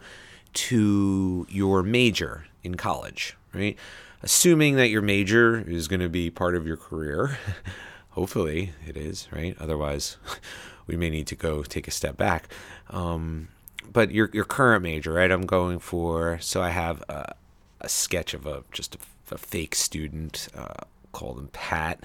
to 0.56 1.48
your 1.50 1.84
major 1.84 2.46
in 2.64 2.76
college, 2.76 3.38
right? 3.54 3.78
Assuming 4.22 4.76
that 4.76 4.90
your 4.90 5.02
major 5.02 5.64
is 5.66 5.88
going 5.88 6.02
to 6.02 6.10
be 6.10 6.30
part 6.30 6.54
of 6.58 6.68
your 6.68 6.76
career. 6.76 7.38
Hopefully 8.10 8.74
it 8.86 8.98
is, 8.98 9.30
right? 9.32 9.56
Otherwise, 9.58 10.18
we 10.86 10.98
may 10.98 11.10
need 11.10 11.28
to 11.28 11.36
go 11.36 11.64
take 11.64 11.88
a 11.88 11.92
step 11.92 12.18
back. 12.18 12.50
Um, 12.90 13.48
but 13.90 14.12
your 14.12 14.30
your 14.34 14.44
current 14.44 14.84
major, 14.84 15.14
right? 15.14 15.32
I'm 15.32 15.46
going 15.46 15.80
for 15.80 16.40
so 16.42 16.62
I 16.62 16.72
have 16.72 17.02
a, 17.08 17.36
a 17.80 17.88
sketch 17.88 18.34
of 18.34 18.46
a 18.46 18.66
just 18.74 18.96
a, 18.96 18.98
a 19.34 19.38
fake 19.38 19.76
student. 19.76 20.50
Uh, 20.54 20.84
call 21.14 21.36
them 21.36 21.48
Pat. 21.54 22.04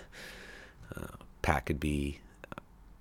Uh, 0.95 1.18
Pat 1.43 1.67
could 1.67 1.81
be 1.81 2.21
uh, 2.57 2.61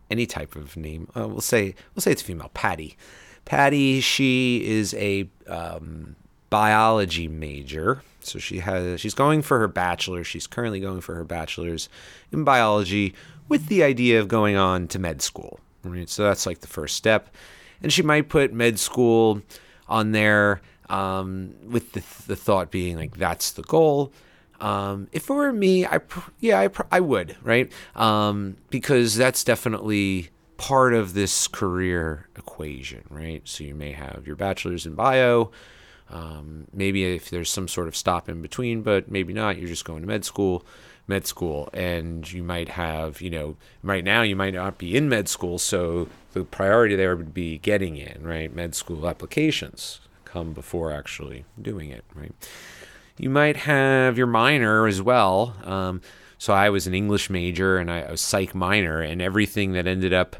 any 0.10 0.26
type 0.26 0.56
of 0.56 0.78
name. 0.78 1.08
Uh, 1.16 1.28
we'll 1.28 1.42
say 1.42 1.76
we'll 1.96 2.02
say 2.02 2.12
it's 2.12 2.22
female. 2.22 2.52
Patty. 2.54 2.98
Patty. 3.46 4.02
She 4.02 4.66
is 4.66 4.94
a 4.96 5.30
um, 5.48 6.16
biology 6.50 7.28
major. 7.28 8.02
So 8.20 8.40
she 8.40 8.60
has 8.60 9.00
she's 9.00 9.14
going 9.14 9.42
for 9.42 9.60
her 9.60 9.68
bachelor. 9.68 10.24
She's 10.24 10.48
currently 10.48 10.80
going 10.80 11.02
for 11.02 11.16
her 11.16 11.24
bachelor's 11.24 11.90
in 12.32 12.44
biology 12.44 13.14
with 13.48 13.68
the 13.68 13.84
idea 13.84 14.20
of 14.20 14.28
going 14.28 14.56
on 14.56 14.88
to 14.90 15.00
med 15.00 15.22
school. 15.22 15.60
Right? 15.84 16.10
So 16.10 16.24
that's 16.24 16.46
like 16.46 16.60
the 16.60 16.68
first 16.68 16.96
step. 16.96 17.34
And 17.82 17.94
she 17.94 18.02
might 18.02 18.30
put 18.30 18.54
med 18.54 18.80
school 18.80 19.42
on 19.88 20.12
there 20.12 20.62
um, 20.90 21.54
with 21.70 21.94
the, 21.94 22.04
the 22.28 22.36
thought 22.36 22.72
being 22.72 22.98
like 22.98 23.18
that's 23.18 23.52
the 23.52 23.64
goal. 23.64 24.12
Um, 24.60 25.08
if 25.12 25.30
it 25.30 25.34
were 25.34 25.54
me, 25.54 25.86
I 25.86 26.00
pr- 26.00 26.32
yeah, 26.40 26.60
I, 26.60 26.68
pr- 26.68 26.84
I 26.92 27.00
would 27.00 27.38
right 27.44 27.72
um, 27.96 28.58
because 28.70 29.16
that's 29.16 29.44
definitely 29.44 30.30
part 30.58 30.94
of 30.94 31.14
this 31.14 31.48
career 31.48 32.28
equation, 32.36 33.04
right? 33.10 33.42
So 33.46 33.64
you 33.64 33.76
may 33.76 33.92
have 33.92 34.26
your 34.26 34.36
bachelor's 34.36 34.86
in 34.86 34.96
bio. 34.96 35.52
Um, 36.10 36.68
maybe 36.74 37.04
if 37.16 37.30
there's 37.30 37.52
some 37.52 37.68
sort 37.68 37.88
of 37.88 37.96
stop 37.96 38.30
in 38.30 38.42
between, 38.42 38.82
but 38.82 39.12
maybe 39.12 39.34
not. 39.34 39.58
You're 39.58 39.68
just 39.68 39.86
going 39.86 40.02
to 40.02 40.08
med 40.08 40.26
school, 40.26 40.66
med 41.06 41.28
school, 41.28 41.70
and 41.74 42.32
you 42.32 42.44
might 42.44 42.70
have, 42.70 43.22
you 43.22 43.30
know, 43.30 43.58
right 43.84 44.04
now 44.04 44.22
you 44.22 44.36
might 44.36 44.54
not 44.54 44.78
be 44.78 44.96
in 44.96 45.10
med 45.10 45.28
school, 45.28 45.60
so 45.60 46.08
the 46.34 46.44
priority 46.44 46.96
there 46.96 47.16
would 47.16 47.34
be 47.34 47.58
getting 47.58 47.98
in, 47.98 48.24
right? 48.24 48.54
Med 48.54 48.74
school 48.74 49.08
applications 49.08 50.00
come 50.24 50.54
before 50.54 50.92
actually 50.92 51.46
doing 51.62 51.90
it, 51.90 52.04
right? 52.16 52.34
You 53.18 53.30
might 53.30 53.58
have 53.58 54.18
your 54.18 54.28
minor 54.28 54.86
as 54.86 55.02
well. 55.02 55.56
Um, 55.64 56.02
so 56.38 56.54
I 56.54 56.70
was 56.70 56.86
an 56.86 56.94
English 56.94 57.30
major 57.30 57.78
and 57.78 57.90
I 57.90 58.12
was 58.12 58.22
psych 58.22 58.54
minor, 58.54 59.02
and 59.02 59.22
everything 59.22 59.74
that 59.74 59.88
ended 59.88 60.14
up 60.14 60.36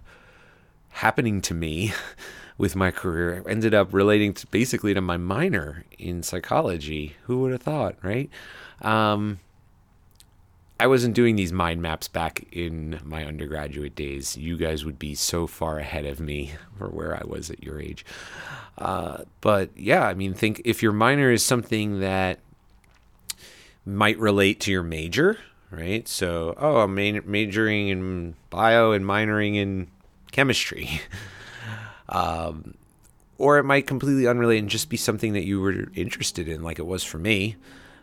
happening 0.90 1.42
to 1.42 1.54
me 1.54 1.94
with 2.58 2.76
my 2.76 2.92
career 2.92 3.44
ended 3.48 3.74
up 3.74 3.94
relating 3.94 4.34
to 4.34 4.48
basically 4.48 4.94
to 4.94 5.02
my 5.02 5.18
minor 5.18 5.86
in 5.98 6.22
psychology. 6.22 7.16
Who 7.24 7.40
would 7.42 7.52
have 7.52 7.62
thought, 7.62 7.96
right? 8.04 8.30
Um, 8.82 9.40
I 10.80 10.86
wasn't 10.86 11.16
doing 11.16 11.36
these 11.36 11.52
mind 11.52 11.82
maps 11.82 12.08
back 12.08 12.46
in 12.52 13.00
my 13.04 13.26
undergraduate 13.26 13.96
days. 13.96 14.38
You 14.38 14.58
guys 14.58 14.86
would 14.86 15.00
be 15.00 15.16
so 15.16 15.48
far 15.48 15.80
ahead 15.80 16.06
of 16.06 16.20
me 16.20 16.54
for 16.78 16.90
where 16.90 17.16
I 17.16 17.24
was 17.26 17.50
at 17.50 17.64
your 17.64 17.82
age. 17.82 18.06
Uh, 18.78 19.24
but 19.42 19.72
yeah, 19.76 20.08
I 20.08 20.14
mean, 20.14 20.36
think 20.36 20.62
if 20.64 20.84
your 20.84 20.94
minor 20.94 21.32
is 21.32 21.44
something 21.44 22.02
that 22.02 22.40
might 23.88 24.20
relate 24.20 24.60
to 24.60 24.72
your 24.72 24.84
major, 24.84 25.38
right? 25.72 26.08
So, 26.08 26.56
oh, 26.58 26.80
I'm 26.80 26.94
majoring 26.94 27.88
in 27.88 28.36
bio 28.50 28.92
and 28.92 29.06
minoring 29.06 29.56
in 29.56 29.88
chemistry. 30.32 31.02
um, 32.10 32.76
or 33.38 33.58
it 33.58 33.64
might 33.64 33.88
completely 33.88 34.24
unrelate 34.24 34.60
and 34.60 34.70
just 34.70 34.90
be 34.90 34.98
something 34.98 35.34
that 35.34 35.46
you 35.46 35.62
were 35.62 35.88
interested 35.96 36.48
in, 36.48 36.64
like 36.64 36.80
it 36.80 36.86
was 36.86 37.04
for 37.04 37.18
me. 37.18 37.56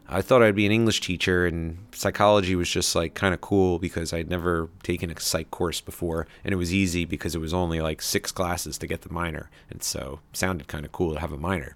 I 0.09 0.21
thought 0.21 0.43
I'd 0.43 0.55
be 0.55 0.67
an 0.67 0.73
English 0.73 1.01
teacher, 1.01 1.47
and 1.47 1.79
psychology 1.93 2.55
was 2.55 2.69
just 2.69 2.95
like 2.95 3.15
kind 3.15 3.33
of 3.33 3.41
cool 3.41 3.79
because 3.79 4.13
I'd 4.13 4.29
never 4.29 4.69
taken 4.83 5.11
a 5.11 5.19
psych 5.19 5.51
course 5.51 5.81
before, 5.81 6.27
and 6.45 6.53
it 6.53 6.57
was 6.57 6.75
easy 6.75 7.05
because 7.05 7.35
it 7.35 7.41
was 7.41 7.55
only 7.55 7.81
like 7.81 8.03
six 8.03 8.31
classes 8.31 8.77
to 8.79 8.87
get 8.87 9.03
the 9.03 9.13
minor, 9.13 9.51
and 9.71 9.83
so 9.83 10.21
sounded 10.33 10.69
kind 10.69 10.85
of 10.85 10.93
cool 10.93 11.15
to 11.15 11.21
have 11.21 11.33
a 11.33 11.39
minor. 11.39 11.75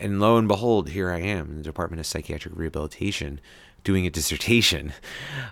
And 0.00 0.20
lo 0.20 0.36
and 0.36 0.48
behold, 0.48 0.90
here 0.90 1.10
I 1.10 1.20
am 1.20 1.50
in 1.50 1.56
the 1.58 1.62
Department 1.62 2.00
of 2.00 2.06
Psychiatric 2.06 2.54
Rehabilitation 2.56 3.40
doing 3.84 4.06
a 4.06 4.10
dissertation. 4.10 4.92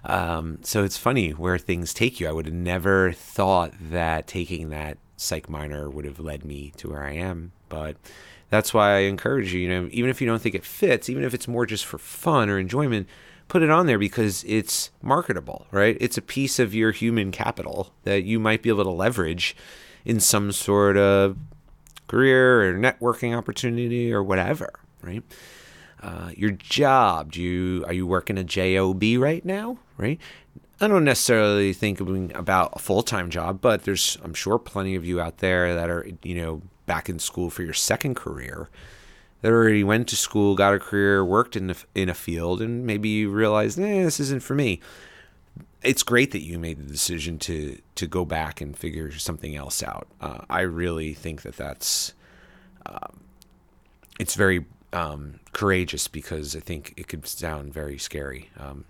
Um, 0.05 0.59
so 0.63 0.85
it's 0.85 0.97
funny 0.97 1.31
where 1.31 1.59
things 1.59 1.95
take 1.95 2.21
you. 2.21 2.29
I 2.29 2.33
would 2.33 2.47
have 2.47 2.55
never 2.55 3.13
thought 3.13 3.73
that 3.81 4.27
taking 4.27 4.71
that 4.71 4.99
psych 5.17 5.49
minor 5.49 5.89
would 5.89 6.05
have 6.05 6.21
led 6.21 6.45
me 6.45 6.73
to 6.77 6.91
where 6.91 7.05
I 7.05 7.13
am, 7.13 7.53
but 7.69 7.97
that's 8.51 8.73
why 8.75 8.97
I 8.97 8.99
encourage 9.01 9.53
you, 9.53 9.61
you 9.61 9.69
know, 9.69 9.89
even 9.91 10.11
if 10.11 10.21
you 10.21 10.27
don't 10.27 10.41
think 10.41 10.55
it 10.55 10.65
fits, 10.65 11.09
even 11.09 11.25
if 11.25 11.35
it's 11.35 11.49
more 11.49 11.67
just 11.67 11.85
for 11.85 11.99
fun 11.99 12.49
or 12.49 12.59
enjoyment, 12.59 13.09
put 13.49 13.63
it 13.63 13.71
on 13.71 13.87
there 13.87 13.99
because 13.99 14.45
it's 14.45 14.91
marketable, 15.03 15.67
right? 15.71 15.97
It's 16.01 16.19
a 16.19 16.23
piece 16.23 16.59
of 16.59 16.75
your 16.75 16.93
human 16.93 17.33
capital 17.33 17.93
that 18.05 18.25
you 18.25 18.39
might 18.39 18.63
be 18.63 18.69
able 18.69 18.85
to 18.85 18.91
leverage 18.91 19.57
in 20.05 20.21
some 20.21 20.53
sort 20.53 20.97
of 20.97 21.37
career 22.09 22.71
or 22.71 22.75
networking 22.75 23.37
opportunity 23.37 24.13
or 24.13 24.23
whatever, 24.23 24.73
right? 25.03 25.23
Uh, 26.03 26.31
your 26.37 26.51
job, 26.51 27.33
do 27.33 27.43
you 27.43 27.85
are 27.87 27.93
you 27.93 28.07
working 28.07 28.39
a 28.39 28.45
job 28.45 29.03
right 29.19 29.45
now, 29.45 29.79
right? 29.97 30.21
I 30.81 30.89
don't 30.89 31.05
necessarily 31.05 31.73
think 31.73 32.01
about 32.01 32.73
a 32.75 32.79
full 32.79 33.03
time 33.03 33.31
job, 33.31 33.61
but 33.61 33.85
there's 33.85 34.19
I'm 34.23 34.35
sure 34.35 34.59
plenty 34.59 34.95
of 34.95 35.05
you 35.05 35.21
out 35.21 35.39
there 35.39 35.75
that 35.75 35.89
are 35.89 36.09
you 36.23 36.35
know 36.35 36.63
back 36.85 37.09
in 37.09 37.19
school 37.19 37.51
for 37.51 37.63
your 37.63 37.73
second 37.73 38.15
career 38.15 38.69
that 39.43 39.53
already 39.53 39.85
went 39.85 40.09
to 40.09 40.17
school, 40.17 40.55
got 40.55 40.75
a 40.75 40.79
career, 40.79 41.25
worked 41.25 41.57
in 41.57 41.71
a, 41.71 41.77
in 41.95 42.09
a 42.09 42.15
field, 42.15 42.63
and 42.63 42.87
maybe 42.87 43.09
you 43.09 43.31
realized, 43.31 43.79
eh, 43.79 44.03
this 44.03 44.19
isn't 44.19 44.43
for 44.43 44.55
me. 44.55 44.81
It's 45.87 46.03
great 46.03 46.33
that 46.33 46.43
you 46.43 46.59
made 46.59 46.79
the 46.79 46.91
decision 46.91 47.39
to 47.41 47.79
to 47.95 48.07
go 48.07 48.25
back 48.25 48.61
and 48.61 48.77
figure 48.77 49.13
something 49.13 49.55
else 49.55 49.83
out. 49.83 50.09
Uh, 50.21 50.41
I 50.51 50.63
really 50.63 51.15
think 51.15 51.43
that 51.43 51.57
that's 51.57 52.13
um, 52.85 53.21
it's 54.19 54.35
very 54.35 54.67
um, 54.93 55.41
courageous 55.53 56.09
because 56.09 56.57
I 56.57 56.61
think 56.61 56.95
it 56.97 57.09
could 57.09 57.27
sound 57.27 57.73
very 57.73 57.99
scary, 57.99 58.51
um, 58.59 58.85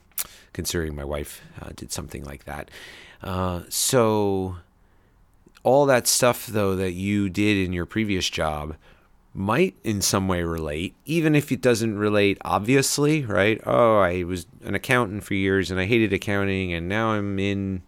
considering 0.52 0.94
my 0.94 1.04
wife 1.04 1.42
uh, 1.61 1.70
did 1.74 1.92
something 1.92 2.24
like 2.24 2.44
that. 2.44 2.70
Uh, 3.22 3.62
so, 3.68 4.56
all 5.62 5.87
that 5.87 6.06
stuff, 6.06 6.46
though, 6.46 6.76
that 6.76 6.92
you 6.92 7.28
did 7.28 7.64
in 7.64 7.72
your 7.72 7.87
previous 7.87 8.28
job 8.28 8.76
might 9.37 9.77
in 9.85 10.01
some 10.01 10.29
way 10.29 10.42
relate, 10.42 10.94
even 11.05 11.35
if 11.35 11.53
it 11.53 11.61
doesn't 11.61 11.99
relate 11.99 12.38
obviously, 12.42 13.25
right? 13.25 13.61
Oh, 13.66 13.99
I 13.99 14.25
was 14.25 14.46
an 14.64 14.75
accountant 14.75 15.25
for 15.25 15.35
years 15.35 15.70
and 15.70 15.79
I 15.79 15.85
hated 15.85 16.12
accounting, 16.12 16.72
and 16.72 16.88
now 16.88 17.11
I'm 17.11 17.38
in, 17.38 17.83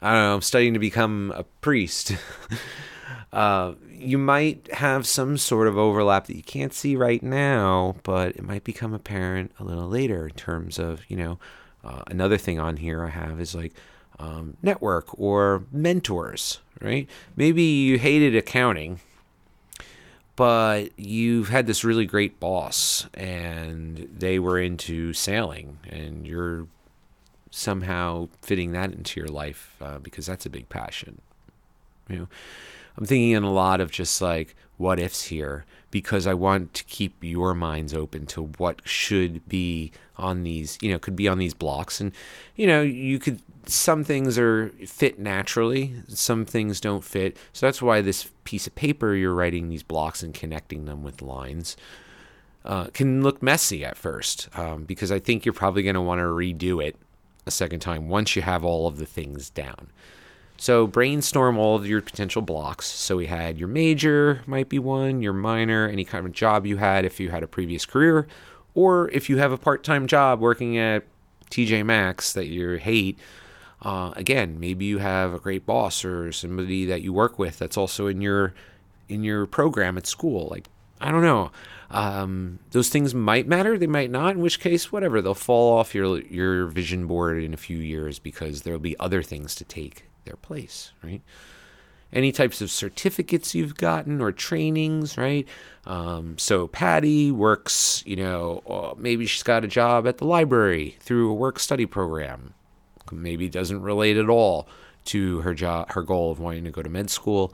I 0.00 0.12
don't 0.12 0.22
know, 0.22 0.34
I'm 0.34 0.40
studying 0.42 0.74
to 0.74 0.78
become 0.78 1.32
a 1.36 1.42
priest. 1.42 2.16
uh, 3.32 3.74
you 3.90 4.18
might 4.18 4.72
have 4.74 5.06
some 5.06 5.36
sort 5.36 5.66
of 5.66 5.76
overlap 5.76 6.26
that 6.26 6.36
you 6.36 6.42
can't 6.42 6.72
see 6.72 6.94
right 6.94 7.22
now, 7.22 7.96
but 8.04 8.36
it 8.36 8.44
might 8.44 8.64
become 8.64 8.94
apparent 8.94 9.52
a 9.58 9.64
little 9.64 9.88
later 9.88 10.28
in 10.28 10.34
terms 10.34 10.78
of, 10.78 11.02
you 11.08 11.16
know, 11.16 11.38
uh, 11.82 12.02
another 12.06 12.38
thing 12.38 12.60
on 12.60 12.76
here 12.76 13.04
I 13.04 13.10
have 13.10 13.40
is 13.40 13.54
like 13.54 13.74
um, 14.20 14.56
network 14.62 15.18
or 15.18 15.64
mentors, 15.72 16.60
right? 16.80 17.08
Maybe 17.36 17.62
you 17.62 17.98
hated 17.98 18.36
accounting, 18.36 19.00
but 20.38 20.96
you've 20.96 21.48
had 21.48 21.66
this 21.66 21.82
really 21.82 22.06
great 22.06 22.38
boss 22.38 23.08
and 23.12 24.08
they 24.16 24.38
were 24.38 24.56
into 24.56 25.12
sailing 25.12 25.80
and 25.90 26.28
you're 26.28 26.68
somehow 27.50 28.28
fitting 28.40 28.70
that 28.70 28.92
into 28.92 29.18
your 29.18 29.28
life 29.28 29.74
uh, 29.80 29.98
because 29.98 30.26
that's 30.26 30.46
a 30.46 30.50
big 30.50 30.68
passion. 30.68 31.20
You 32.08 32.18
know, 32.18 32.28
I'm 32.96 33.04
thinking 33.04 33.32
in 33.32 33.42
a 33.42 33.50
lot 33.50 33.80
of 33.80 33.90
just 33.90 34.22
like 34.22 34.54
what 34.78 34.98
ifs 34.98 35.24
here 35.24 35.64
because 35.90 36.26
I 36.26 36.34
want 36.34 36.74
to 36.74 36.84
keep 36.84 37.22
your 37.22 37.54
minds 37.54 37.94
open 37.94 38.26
to 38.26 38.44
what 38.58 38.80
should 38.84 39.46
be 39.48 39.92
on 40.16 40.42
these, 40.42 40.78
you 40.80 40.90
know, 40.90 40.98
could 40.98 41.16
be 41.16 41.28
on 41.28 41.38
these 41.38 41.54
blocks. 41.54 42.00
And, 42.00 42.12
you 42.56 42.66
know, 42.66 42.82
you 42.82 43.18
could, 43.18 43.40
some 43.66 44.04
things 44.04 44.38
are 44.38 44.70
fit 44.86 45.18
naturally, 45.18 45.94
some 46.08 46.44
things 46.44 46.80
don't 46.80 47.04
fit. 47.04 47.36
So 47.52 47.66
that's 47.66 47.80
why 47.80 48.00
this 48.00 48.28
piece 48.44 48.66
of 48.66 48.74
paper, 48.74 49.14
you're 49.14 49.34
writing 49.34 49.68
these 49.68 49.82
blocks 49.82 50.22
and 50.22 50.34
connecting 50.34 50.84
them 50.84 51.02
with 51.02 51.22
lines. 51.22 51.76
Uh, 52.64 52.88
can 52.92 53.22
look 53.22 53.42
messy 53.42 53.84
at 53.84 53.96
first 53.96 54.48
um, 54.58 54.84
because 54.84 55.10
I 55.10 55.18
think 55.18 55.46
you're 55.46 55.54
probably 55.54 55.82
going 55.82 55.94
to 55.94 56.02
want 56.02 56.18
to 56.18 56.24
redo 56.24 56.84
it 56.84 56.96
a 57.46 57.50
second 57.50 57.80
time 57.80 58.08
once 58.08 58.36
you 58.36 58.42
have 58.42 58.64
all 58.64 58.86
of 58.86 58.98
the 58.98 59.06
things 59.06 59.48
down. 59.48 59.88
So 60.60 60.88
brainstorm 60.88 61.56
all 61.56 61.76
of 61.76 61.86
your 61.86 62.02
potential 62.02 62.42
blocks. 62.42 62.86
So 62.86 63.16
we 63.16 63.26
had 63.26 63.58
your 63.58 63.68
major 63.68 64.42
might 64.44 64.68
be 64.68 64.80
one, 64.80 65.22
your 65.22 65.32
minor, 65.32 65.88
any 65.88 66.04
kind 66.04 66.26
of 66.26 66.32
job 66.32 66.66
you 66.66 66.78
had 66.78 67.04
if 67.04 67.20
you 67.20 67.30
had 67.30 67.44
a 67.44 67.46
previous 67.46 67.86
career, 67.86 68.26
or 68.74 69.08
if 69.10 69.30
you 69.30 69.38
have 69.38 69.52
a 69.52 69.56
part-time 69.56 70.08
job 70.08 70.40
working 70.40 70.76
at 70.76 71.04
TJ 71.50 71.86
Maxx 71.86 72.32
that 72.32 72.46
you 72.46 72.72
hate. 72.72 73.18
Uh, 73.82 74.12
again, 74.16 74.58
maybe 74.58 74.84
you 74.84 74.98
have 74.98 75.32
a 75.32 75.38
great 75.38 75.64
boss 75.64 76.04
or 76.04 76.32
somebody 76.32 76.84
that 76.84 77.02
you 77.02 77.12
work 77.12 77.38
with 77.38 77.58
that's 77.58 77.76
also 77.76 78.08
in 78.08 78.20
your 78.20 78.52
in 79.08 79.22
your 79.22 79.46
program 79.46 79.96
at 79.96 80.08
school. 80.08 80.48
Like 80.50 80.66
I 81.00 81.12
don't 81.12 81.22
know. 81.22 81.52
Um, 81.90 82.58
those 82.72 82.88
things 82.88 83.14
might 83.14 83.46
matter, 83.46 83.78
they 83.78 83.86
might 83.86 84.10
not. 84.10 84.34
In 84.34 84.40
which 84.40 84.58
case, 84.58 84.90
whatever, 84.90 85.22
they'll 85.22 85.34
fall 85.34 85.78
off 85.78 85.94
your 85.94 86.20
your 86.22 86.66
vision 86.66 87.06
board 87.06 87.42
in 87.42 87.54
a 87.54 87.56
few 87.56 87.78
years 87.78 88.18
because 88.18 88.62
there'll 88.62 88.80
be 88.80 88.98
other 88.98 89.22
things 89.22 89.54
to 89.54 89.64
take 89.64 90.04
their 90.24 90.36
place, 90.36 90.92
right? 91.02 91.22
Any 92.12 92.32
types 92.32 92.62
of 92.62 92.70
certificates 92.70 93.54
you've 93.54 93.76
gotten 93.76 94.20
or 94.22 94.32
trainings, 94.32 95.18
right? 95.18 95.46
Um, 95.84 96.38
so 96.38 96.66
Patty 96.68 97.30
works, 97.30 98.02
you 98.06 98.16
know, 98.16 98.62
uh, 98.68 98.94
maybe 98.96 99.26
she's 99.26 99.42
got 99.42 99.64
a 99.64 99.68
job 99.68 100.06
at 100.06 100.18
the 100.18 100.24
library 100.24 100.96
through 101.00 101.30
a 101.30 101.34
work 101.34 101.58
study 101.58 101.84
program. 101.84 102.54
Maybe 103.12 103.48
doesn't 103.48 103.82
relate 103.82 104.16
at 104.16 104.28
all 104.28 104.68
to 105.06 105.40
her 105.40 105.54
job, 105.54 105.92
her 105.92 106.02
goal 106.02 106.30
of 106.30 106.38
wanting 106.38 106.64
to 106.64 106.70
go 106.70 106.82
to 106.82 106.88
med 106.88 107.10
school. 107.10 107.52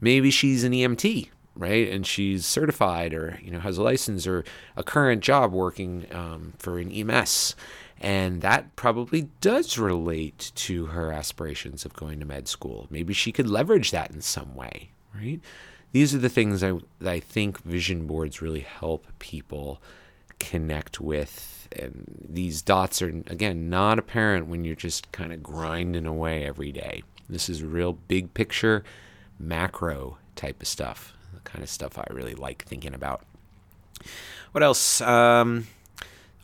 Maybe 0.00 0.30
she's 0.30 0.64
an 0.64 0.72
EMT, 0.72 1.28
right? 1.56 1.88
And 1.88 2.06
she's 2.06 2.46
certified 2.46 3.12
or 3.14 3.38
you 3.42 3.50
know 3.50 3.60
has 3.60 3.78
a 3.78 3.82
license 3.82 4.26
or 4.26 4.44
a 4.76 4.82
current 4.82 5.22
job 5.22 5.52
working 5.52 6.06
um, 6.12 6.54
for 6.58 6.78
an 6.78 6.90
EMS, 6.90 7.54
and 8.00 8.40
that 8.40 8.76
probably 8.76 9.28
does 9.40 9.76
relate 9.76 10.52
to 10.54 10.86
her 10.86 11.12
aspirations 11.12 11.84
of 11.84 11.92
going 11.94 12.18
to 12.20 12.26
med 12.26 12.48
school. 12.48 12.86
Maybe 12.90 13.12
she 13.12 13.30
could 13.30 13.46
leverage 13.48 13.90
that 13.90 14.10
in 14.10 14.22
some 14.22 14.54
way, 14.54 14.90
right? 15.14 15.40
These 15.92 16.14
are 16.14 16.18
the 16.18 16.28
things 16.28 16.64
I, 16.64 16.78
I 17.04 17.20
think 17.20 17.62
vision 17.62 18.06
boards 18.06 18.40
really 18.40 18.60
help 18.60 19.06
people 19.18 19.82
connect 20.38 21.00
with. 21.00 21.68
And 21.76 22.26
these 22.28 22.62
dots 22.62 23.02
are, 23.02 23.08
again, 23.08 23.68
not 23.68 23.98
apparent 23.98 24.46
when 24.46 24.64
you're 24.64 24.74
just 24.74 25.12
kind 25.12 25.32
of 25.32 25.42
grinding 25.42 26.06
away 26.06 26.44
every 26.44 26.72
day. 26.72 27.02
This 27.28 27.48
is 27.48 27.62
real 27.62 27.92
big 27.92 28.32
picture, 28.34 28.82
macro 29.38 30.16
type 30.36 30.62
of 30.62 30.68
stuff. 30.68 31.12
The 31.34 31.40
kind 31.40 31.62
of 31.62 31.68
stuff 31.68 31.98
I 31.98 32.06
really 32.10 32.34
like 32.34 32.64
thinking 32.64 32.94
about. 32.94 33.24
What 34.52 34.64
else? 34.64 35.00
Um, 35.00 35.66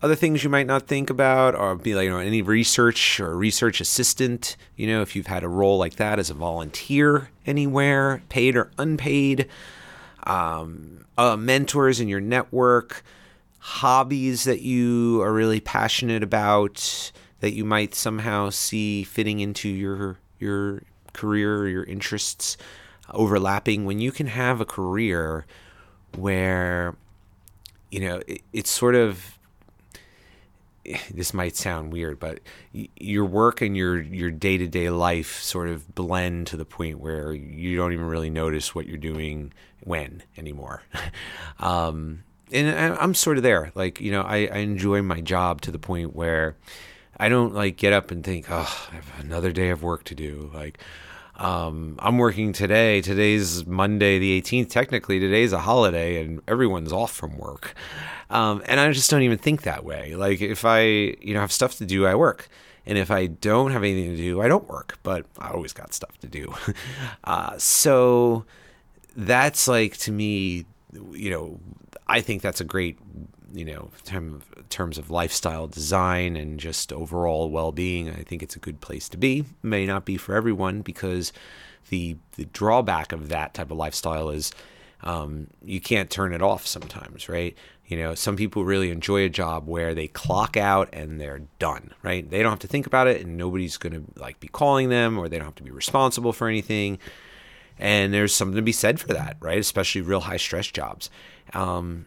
other 0.06 0.14
things 0.14 0.44
you 0.44 0.48
might 0.48 0.68
not 0.68 0.86
think 0.86 1.10
about 1.10 1.56
or 1.56 1.74
be 1.74 1.96
like 1.96 2.04
you 2.04 2.10
know 2.10 2.18
any 2.18 2.40
research 2.40 3.18
or 3.18 3.36
research 3.36 3.80
assistant 3.80 4.56
you 4.76 4.86
know 4.86 5.02
if 5.02 5.16
you've 5.16 5.26
had 5.26 5.42
a 5.42 5.48
role 5.48 5.78
like 5.78 5.96
that 5.96 6.20
as 6.20 6.30
a 6.30 6.34
volunteer 6.34 7.28
anywhere 7.44 8.22
paid 8.28 8.54
or 8.54 8.70
unpaid 8.78 9.48
um, 10.22 11.04
uh, 11.18 11.36
mentors 11.36 11.98
in 11.98 12.06
your 12.06 12.20
network 12.20 13.02
hobbies 13.58 14.44
that 14.44 14.60
you 14.60 15.20
are 15.22 15.32
really 15.32 15.58
passionate 15.58 16.22
about 16.22 17.10
that 17.40 17.52
you 17.52 17.64
might 17.64 17.92
somehow 17.92 18.48
see 18.48 19.02
fitting 19.02 19.40
into 19.40 19.68
your 19.68 20.18
your 20.38 20.84
career 21.14 21.58
or 21.58 21.66
your 21.66 21.82
interests 21.82 22.56
overlapping 23.10 23.84
when 23.84 23.98
you 23.98 24.12
can 24.12 24.28
have 24.28 24.60
a 24.60 24.64
career 24.64 25.44
where 26.14 26.94
you 27.90 27.98
know 27.98 28.22
it, 28.28 28.40
it's 28.52 28.70
sort 28.70 28.94
of 28.94 29.35
this 31.12 31.34
might 31.34 31.56
sound 31.56 31.92
weird, 31.92 32.18
but 32.18 32.40
your 32.72 33.24
work 33.24 33.60
and 33.60 33.76
your 33.76 34.00
your 34.00 34.30
day 34.30 34.58
to 34.58 34.66
day 34.66 34.90
life 34.90 35.40
sort 35.40 35.68
of 35.68 35.94
blend 35.94 36.46
to 36.48 36.56
the 36.56 36.64
point 36.64 37.00
where 37.00 37.32
you 37.32 37.76
don't 37.76 37.92
even 37.92 38.06
really 38.06 38.30
notice 38.30 38.74
what 38.74 38.86
you're 38.86 38.96
doing 38.96 39.52
when 39.84 40.22
anymore. 40.36 40.82
um, 41.60 42.24
and 42.52 42.68
I'm 42.68 43.14
sort 43.14 43.36
of 43.36 43.42
there. 43.42 43.72
Like 43.74 44.00
you 44.00 44.10
know, 44.12 44.22
I, 44.22 44.48
I 44.52 44.58
enjoy 44.58 45.02
my 45.02 45.20
job 45.20 45.60
to 45.62 45.70
the 45.70 45.78
point 45.78 46.14
where 46.14 46.56
I 47.18 47.28
don't 47.28 47.54
like 47.54 47.76
get 47.76 47.92
up 47.92 48.10
and 48.10 48.22
think, 48.22 48.46
oh, 48.50 48.88
I 48.92 48.94
have 48.94 49.12
another 49.20 49.52
day 49.52 49.70
of 49.70 49.82
work 49.82 50.04
to 50.04 50.14
do. 50.14 50.50
Like 50.52 50.78
um, 51.36 51.96
I'm 51.98 52.18
working 52.18 52.52
today. 52.52 53.02
Today's 53.02 53.66
Monday, 53.66 54.18
the 54.18 54.40
18th. 54.40 54.70
Technically, 54.70 55.20
today's 55.20 55.52
a 55.52 55.58
holiday 55.58 56.22
and 56.22 56.40
everyone's 56.48 56.92
off 56.92 57.12
from 57.12 57.36
work. 57.36 57.74
Um, 58.30 58.62
and 58.66 58.80
I 58.80 58.90
just 58.92 59.10
don't 59.10 59.22
even 59.22 59.38
think 59.38 59.62
that 59.62 59.84
way. 59.84 60.16
Like 60.16 60.40
if 60.40 60.64
I, 60.64 60.80
you 60.82 61.34
know, 61.34 61.40
have 61.40 61.52
stuff 61.52 61.76
to 61.78 61.86
do, 61.86 62.06
I 62.06 62.14
work. 62.14 62.48
And 62.86 62.96
if 62.96 63.10
I 63.10 63.26
don't 63.26 63.72
have 63.72 63.82
anything 63.82 64.12
to 64.12 64.16
do, 64.16 64.40
I 64.40 64.48
don't 64.48 64.66
work. 64.68 64.98
But 65.02 65.26
I 65.38 65.50
always 65.50 65.72
got 65.72 65.92
stuff 65.92 66.18
to 66.20 66.26
do. 66.26 66.54
uh, 67.24 67.58
so 67.58 68.46
that's 69.14 69.68
like 69.68 69.96
to 69.98 70.12
me, 70.12 70.64
you 71.12 71.30
know, 71.30 71.60
I 72.06 72.20
think 72.20 72.42
that's 72.42 72.60
a 72.60 72.64
great, 72.64 72.98
you 73.56 73.64
know, 73.64 73.90
term, 74.04 74.42
terms 74.68 74.98
of 74.98 75.10
lifestyle 75.10 75.66
design 75.66 76.36
and 76.36 76.60
just 76.60 76.92
overall 76.92 77.50
well-being. 77.50 78.10
I 78.10 78.22
think 78.22 78.42
it's 78.42 78.54
a 78.54 78.60
good 78.60 78.82
place 78.82 79.08
to 79.08 79.16
be. 79.16 79.46
May 79.62 79.86
not 79.86 80.04
be 80.04 80.18
for 80.18 80.34
everyone 80.34 80.82
because 80.82 81.32
the 81.88 82.16
the 82.36 82.44
drawback 82.46 83.12
of 83.12 83.28
that 83.30 83.54
type 83.54 83.70
of 83.70 83.76
lifestyle 83.76 84.28
is 84.28 84.52
um, 85.02 85.46
you 85.64 85.80
can't 85.80 86.10
turn 86.10 86.34
it 86.34 86.42
off 86.42 86.66
sometimes, 86.66 87.28
right? 87.28 87.56
You 87.86 87.96
know, 87.96 88.14
some 88.14 88.36
people 88.36 88.64
really 88.64 88.90
enjoy 88.90 89.24
a 89.24 89.28
job 89.28 89.66
where 89.66 89.94
they 89.94 90.08
clock 90.08 90.56
out 90.56 90.88
and 90.92 91.20
they're 91.20 91.42
done, 91.58 91.92
right? 92.02 92.28
They 92.28 92.42
don't 92.42 92.50
have 92.50 92.58
to 92.60 92.66
think 92.66 92.86
about 92.86 93.06
it 93.06 93.20
and 93.22 93.36
nobody's 93.36 93.76
going 93.76 93.92
to 93.92 94.20
like 94.20 94.40
be 94.40 94.48
calling 94.48 94.88
them 94.88 95.18
or 95.18 95.28
they 95.28 95.38
don't 95.38 95.46
have 95.46 95.54
to 95.56 95.62
be 95.62 95.70
responsible 95.70 96.32
for 96.32 96.48
anything. 96.48 96.98
And 97.78 98.12
there's 98.12 98.34
something 98.34 98.56
to 98.56 98.62
be 98.62 98.72
said 98.72 98.98
for 98.98 99.08
that, 99.08 99.36
right? 99.40 99.58
Especially 99.58 100.00
real 100.00 100.20
high 100.20 100.38
stress 100.38 100.66
jobs. 100.66 101.10
Um, 101.52 102.06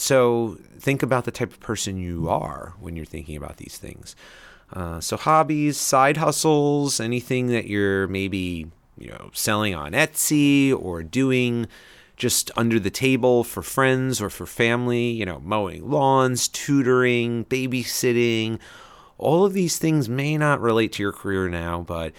so 0.00 0.58
think 0.78 1.02
about 1.02 1.24
the 1.24 1.30
type 1.30 1.52
of 1.52 1.60
person 1.60 1.96
you 1.96 2.28
are 2.28 2.74
when 2.80 2.96
you're 2.96 3.04
thinking 3.04 3.36
about 3.36 3.56
these 3.56 3.78
things. 3.78 4.16
Uh, 4.72 5.00
so 5.00 5.16
hobbies, 5.16 5.76
side 5.76 6.16
hustles, 6.16 7.00
anything 7.00 7.48
that 7.48 7.66
you're 7.66 8.08
maybe 8.08 8.66
you 8.98 9.08
know 9.08 9.30
selling 9.32 9.74
on 9.74 9.92
Etsy 9.92 10.74
or 10.74 11.02
doing 11.02 11.68
just 12.16 12.50
under 12.56 12.80
the 12.80 12.90
table 12.90 13.44
for 13.44 13.62
friends 13.62 14.20
or 14.20 14.30
for 14.30 14.46
family, 14.46 15.10
you 15.10 15.26
know, 15.26 15.38
mowing 15.40 15.88
lawns, 15.88 16.48
tutoring, 16.48 17.44
babysitting. 17.44 18.58
All 19.18 19.44
of 19.44 19.52
these 19.52 19.78
things 19.78 20.08
may 20.08 20.36
not 20.36 20.60
relate 20.60 20.92
to 20.92 21.02
your 21.02 21.12
career 21.12 21.48
now, 21.48 21.82
but 21.82 22.12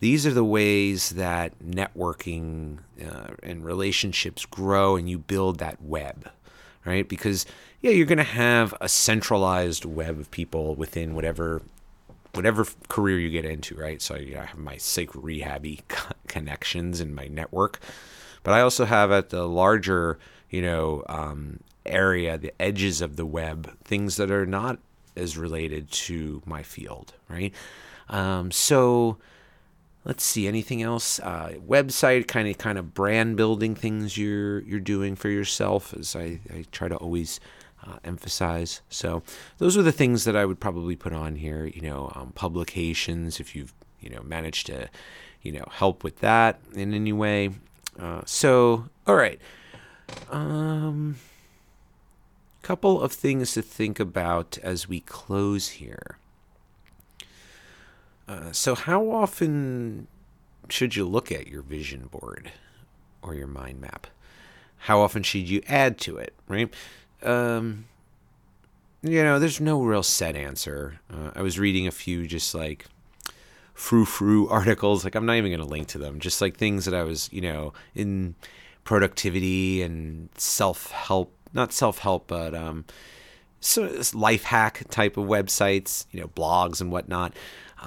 these 0.00 0.26
are 0.26 0.32
the 0.32 0.44
ways 0.44 1.10
that 1.10 1.58
networking 1.60 2.78
uh, 3.02 3.34
and 3.42 3.64
relationships 3.64 4.44
grow 4.44 4.96
and 4.96 5.08
you 5.08 5.18
build 5.18 5.58
that 5.60 5.80
web, 5.80 6.28
right? 6.84 7.08
Because, 7.08 7.46
yeah, 7.80 7.90
you're 7.90 8.06
going 8.06 8.18
to 8.18 8.24
have 8.24 8.74
a 8.80 8.88
centralized 8.88 9.84
web 9.84 10.18
of 10.18 10.30
people 10.30 10.74
within 10.74 11.14
whatever 11.14 11.62
whatever 12.34 12.66
career 12.88 13.18
you 13.18 13.30
get 13.30 13.44
into, 13.44 13.76
right? 13.76 14.02
So 14.02 14.16
I 14.16 14.44
have 14.44 14.58
my 14.58 14.76
psych 14.76 15.10
rehabby 15.10 15.82
connections 16.26 17.00
in 17.00 17.14
my 17.14 17.28
network. 17.28 17.78
But 18.42 18.54
I 18.54 18.60
also 18.60 18.84
have 18.84 19.12
at 19.12 19.30
the 19.30 19.46
larger, 19.46 20.18
you 20.50 20.60
know, 20.60 21.04
um, 21.08 21.60
area, 21.86 22.36
the 22.36 22.52
edges 22.60 23.00
of 23.00 23.16
the 23.16 23.26
web, 23.26 23.78
things 23.84 24.16
that 24.16 24.30
are 24.30 24.46
not 24.46 24.78
as 25.16 25.38
related 25.38 25.90
to 25.92 26.42
my 26.44 26.62
field, 26.62 27.14
right? 27.28 27.54
Um, 28.08 28.50
so 28.50 29.18
let's 30.04 30.24
see 30.24 30.46
anything 30.46 30.82
else 30.82 31.18
uh, 31.20 31.54
website 31.66 32.28
kind 32.28 32.48
of 32.48 32.58
kind 32.58 32.78
of 32.78 32.94
brand 32.94 33.36
building 33.36 33.74
things 33.74 34.16
you're 34.18 34.60
you're 34.60 34.80
doing 34.80 35.16
for 35.16 35.28
yourself 35.28 35.94
as 35.94 36.14
I, 36.14 36.40
I 36.52 36.64
try 36.72 36.88
to 36.88 36.96
always 36.96 37.40
uh, 37.86 37.96
emphasize 38.04 38.80
so 38.88 39.22
those 39.58 39.76
are 39.76 39.82
the 39.82 39.92
things 39.92 40.24
that 40.24 40.36
I 40.36 40.44
would 40.44 40.60
probably 40.60 40.96
put 40.96 41.12
on 41.12 41.36
here 41.36 41.66
you 41.66 41.82
know 41.82 42.12
um, 42.14 42.32
publications 42.34 43.40
if 43.40 43.54
you've 43.54 43.74
you 44.00 44.10
know 44.10 44.22
managed 44.22 44.66
to 44.66 44.88
you 45.42 45.52
know 45.52 45.64
help 45.70 46.04
with 46.04 46.20
that 46.20 46.60
in 46.74 46.94
any 46.94 47.12
way 47.12 47.50
uh, 47.98 48.22
so, 48.24 48.86
all 49.06 49.14
right. 49.14 49.40
Um, 50.30 51.16
couple 52.62 53.00
of 53.00 53.12
things 53.12 53.52
to 53.52 53.62
think 53.62 54.00
about 54.00 54.58
as 54.62 54.88
we 54.88 55.00
close 55.00 55.68
here. 55.70 56.18
Uh, 58.26 58.52
so, 58.52 58.74
how 58.74 59.10
often 59.10 60.06
should 60.68 60.96
you 60.96 61.04
look 61.04 61.30
at 61.30 61.46
your 61.46 61.62
vision 61.62 62.08
board 62.10 62.52
or 63.22 63.34
your 63.34 63.46
mind 63.46 63.80
map? 63.80 64.06
How 64.78 65.00
often 65.00 65.22
should 65.22 65.48
you 65.48 65.62
add 65.66 65.98
to 65.98 66.16
it, 66.16 66.34
right? 66.48 66.72
Um, 67.22 67.86
you 69.02 69.22
know, 69.22 69.38
there's 69.38 69.60
no 69.60 69.82
real 69.82 70.02
set 70.02 70.36
answer. 70.36 71.00
Uh, 71.12 71.30
I 71.34 71.42
was 71.42 71.58
reading 71.58 71.86
a 71.86 71.90
few 71.90 72.26
just 72.26 72.54
like 72.54 72.86
frou 73.74 74.04
frou 74.04 74.48
articles. 74.50 75.04
Like 75.04 75.14
I'm 75.14 75.26
not 75.26 75.36
even 75.36 75.50
going 75.50 75.60
to 75.60 75.66
link 75.66 75.88
to 75.88 75.98
them. 75.98 76.20
Just 76.20 76.40
like 76.40 76.56
things 76.56 76.86
that 76.86 76.94
I 76.94 77.02
was, 77.02 77.28
you 77.32 77.42
know, 77.42 77.74
in 77.94 78.34
productivity 78.84 79.82
and 79.82 80.30
self 80.38 80.90
help, 80.90 81.34
not 81.52 81.72
self 81.72 81.98
help, 81.98 82.28
but 82.28 82.54
um, 82.54 82.86
so 83.60 83.90
life 84.12 84.44
hack 84.44 84.84
type 84.90 85.16
of 85.16 85.26
websites, 85.26 86.06
you 86.10 86.20
know, 86.20 86.28
blogs 86.28 86.80
and 86.80 86.92
whatnot. 86.92 87.34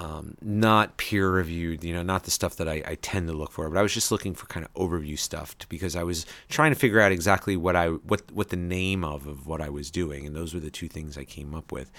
Um, 0.00 0.36
not 0.40 0.96
peer 0.96 1.28
reviewed, 1.28 1.82
you 1.82 1.92
know, 1.92 2.04
not 2.04 2.22
the 2.22 2.30
stuff 2.30 2.54
that 2.56 2.68
I, 2.68 2.84
I, 2.86 2.94
tend 3.02 3.26
to 3.26 3.32
look 3.32 3.50
for, 3.50 3.68
but 3.68 3.80
I 3.80 3.82
was 3.82 3.92
just 3.92 4.12
looking 4.12 4.32
for 4.32 4.46
kind 4.46 4.64
of 4.64 4.72
overview 4.74 5.18
stuff 5.18 5.58
to, 5.58 5.68
because 5.68 5.96
I 5.96 6.04
was 6.04 6.24
trying 6.48 6.70
to 6.70 6.78
figure 6.78 7.00
out 7.00 7.10
exactly 7.10 7.56
what 7.56 7.74
I 7.74 7.88
what 7.88 8.30
what 8.30 8.50
the 8.50 8.56
name 8.56 9.02
of 9.02 9.26
of 9.26 9.48
what 9.48 9.60
I 9.60 9.70
was 9.70 9.90
doing, 9.90 10.24
and 10.24 10.36
those 10.36 10.54
were 10.54 10.60
the 10.60 10.70
two 10.70 10.86
things 10.86 11.18
I 11.18 11.24
came 11.24 11.52
up 11.52 11.72
with. 11.72 11.90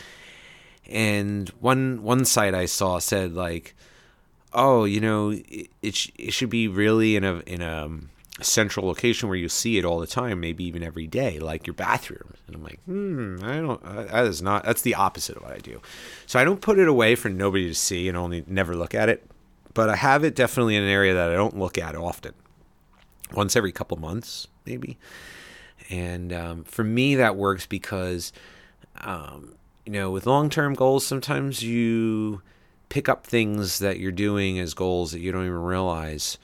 And 0.87 1.49
one 1.59 2.01
one 2.01 2.23
site 2.23 2.55
I 2.55 2.67
saw 2.67 2.99
said 2.99 3.33
like, 3.33 3.75
oh, 4.53 4.85
you 4.85 5.01
know, 5.01 5.31
it 5.31 5.67
it, 5.81 5.95
sh- 5.95 6.11
it 6.17 6.31
should 6.31 6.49
be 6.49 6.69
really 6.69 7.17
in 7.17 7.25
a 7.25 7.39
in 7.39 7.61
a 7.61 7.89
central 8.41 8.87
location 8.87 9.29
where 9.29 9.37
you 9.37 9.49
see 9.49 9.77
it 9.77 9.85
all 9.85 9.99
the 9.99 10.07
time, 10.07 10.39
maybe 10.39 10.63
even 10.63 10.83
every 10.83 11.07
day, 11.07 11.39
like 11.39 11.67
your 11.67 11.73
bathroom. 11.73 12.33
And 12.47 12.55
I'm 12.55 12.63
like, 12.63 12.79
hmm, 12.85 13.37
I 13.43 13.57
don't. 13.57 13.83
That 13.83 14.25
is 14.25 14.41
not. 14.41 14.63
That's 14.63 14.81
the 14.81 14.95
opposite 14.95 15.37
of 15.37 15.43
what 15.43 15.53
I 15.53 15.59
do. 15.59 15.81
So 16.25 16.39
I 16.39 16.43
don't 16.43 16.61
put 16.61 16.79
it 16.79 16.87
away 16.87 17.15
for 17.15 17.29
nobody 17.29 17.67
to 17.67 17.75
see 17.75 18.07
and 18.07 18.17
only 18.17 18.43
never 18.47 18.75
look 18.75 18.95
at 18.95 19.09
it. 19.09 19.25
But 19.73 19.89
I 19.89 19.95
have 19.95 20.23
it 20.23 20.35
definitely 20.35 20.75
in 20.75 20.83
an 20.83 20.89
area 20.89 21.13
that 21.13 21.29
I 21.29 21.35
don't 21.35 21.57
look 21.57 21.77
at 21.77 21.95
often. 21.95 22.33
Once 23.33 23.55
every 23.55 23.71
couple 23.71 23.97
months, 23.97 24.47
maybe. 24.65 24.97
And 25.89 26.33
um, 26.33 26.63
for 26.63 26.83
me, 26.83 27.15
that 27.15 27.35
works 27.35 27.67
because 27.67 28.33
um, 29.01 29.55
you 29.85 29.93
know, 29.93 30.11
with 30.11 30.25
long 30.27 30.49
term 30.49 30.73
goals, 30.73 31.05
sometimes 31.05 31.63
you 31.63 32.41
pick 32.89 33.09
up 33.09 33.25
things 33.25 33.79
that 33.79 33.99
you're 33.99 34.11
doing 34.11 34.59
as 34.59 34.73
goals 34.73 35.11
that 35.11 35.19
you 35.19 35.31
don't 35.31 35.45
even 35.45 35.63
realize. 35.63 36.37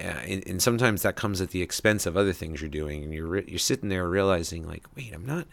Uh, 0.00 0.20
and, 0.26 0.46
and, 0.46 0.62
sometimes 0.62 1.02
that 1.02 1.14
comes 1.14 1.40
at 1.40 1.50
the 1.50 1.60
expense 1.60 2.06
of 2.06 2.16
other 2.16 2.32
things 2.32 2.60
you're 2.60 2.70
doing, 2.70 3.02
and 3.02 3.12
you're 3.12 3.40
you're 3.40 3.58
sitting 3.58 3.90
there 3.90 4.08
realizing 4.08 4.66
like, 4.66 4.86
wait, 4.96 5.12
I'm 5.12 5.26
not, 5.26 5.46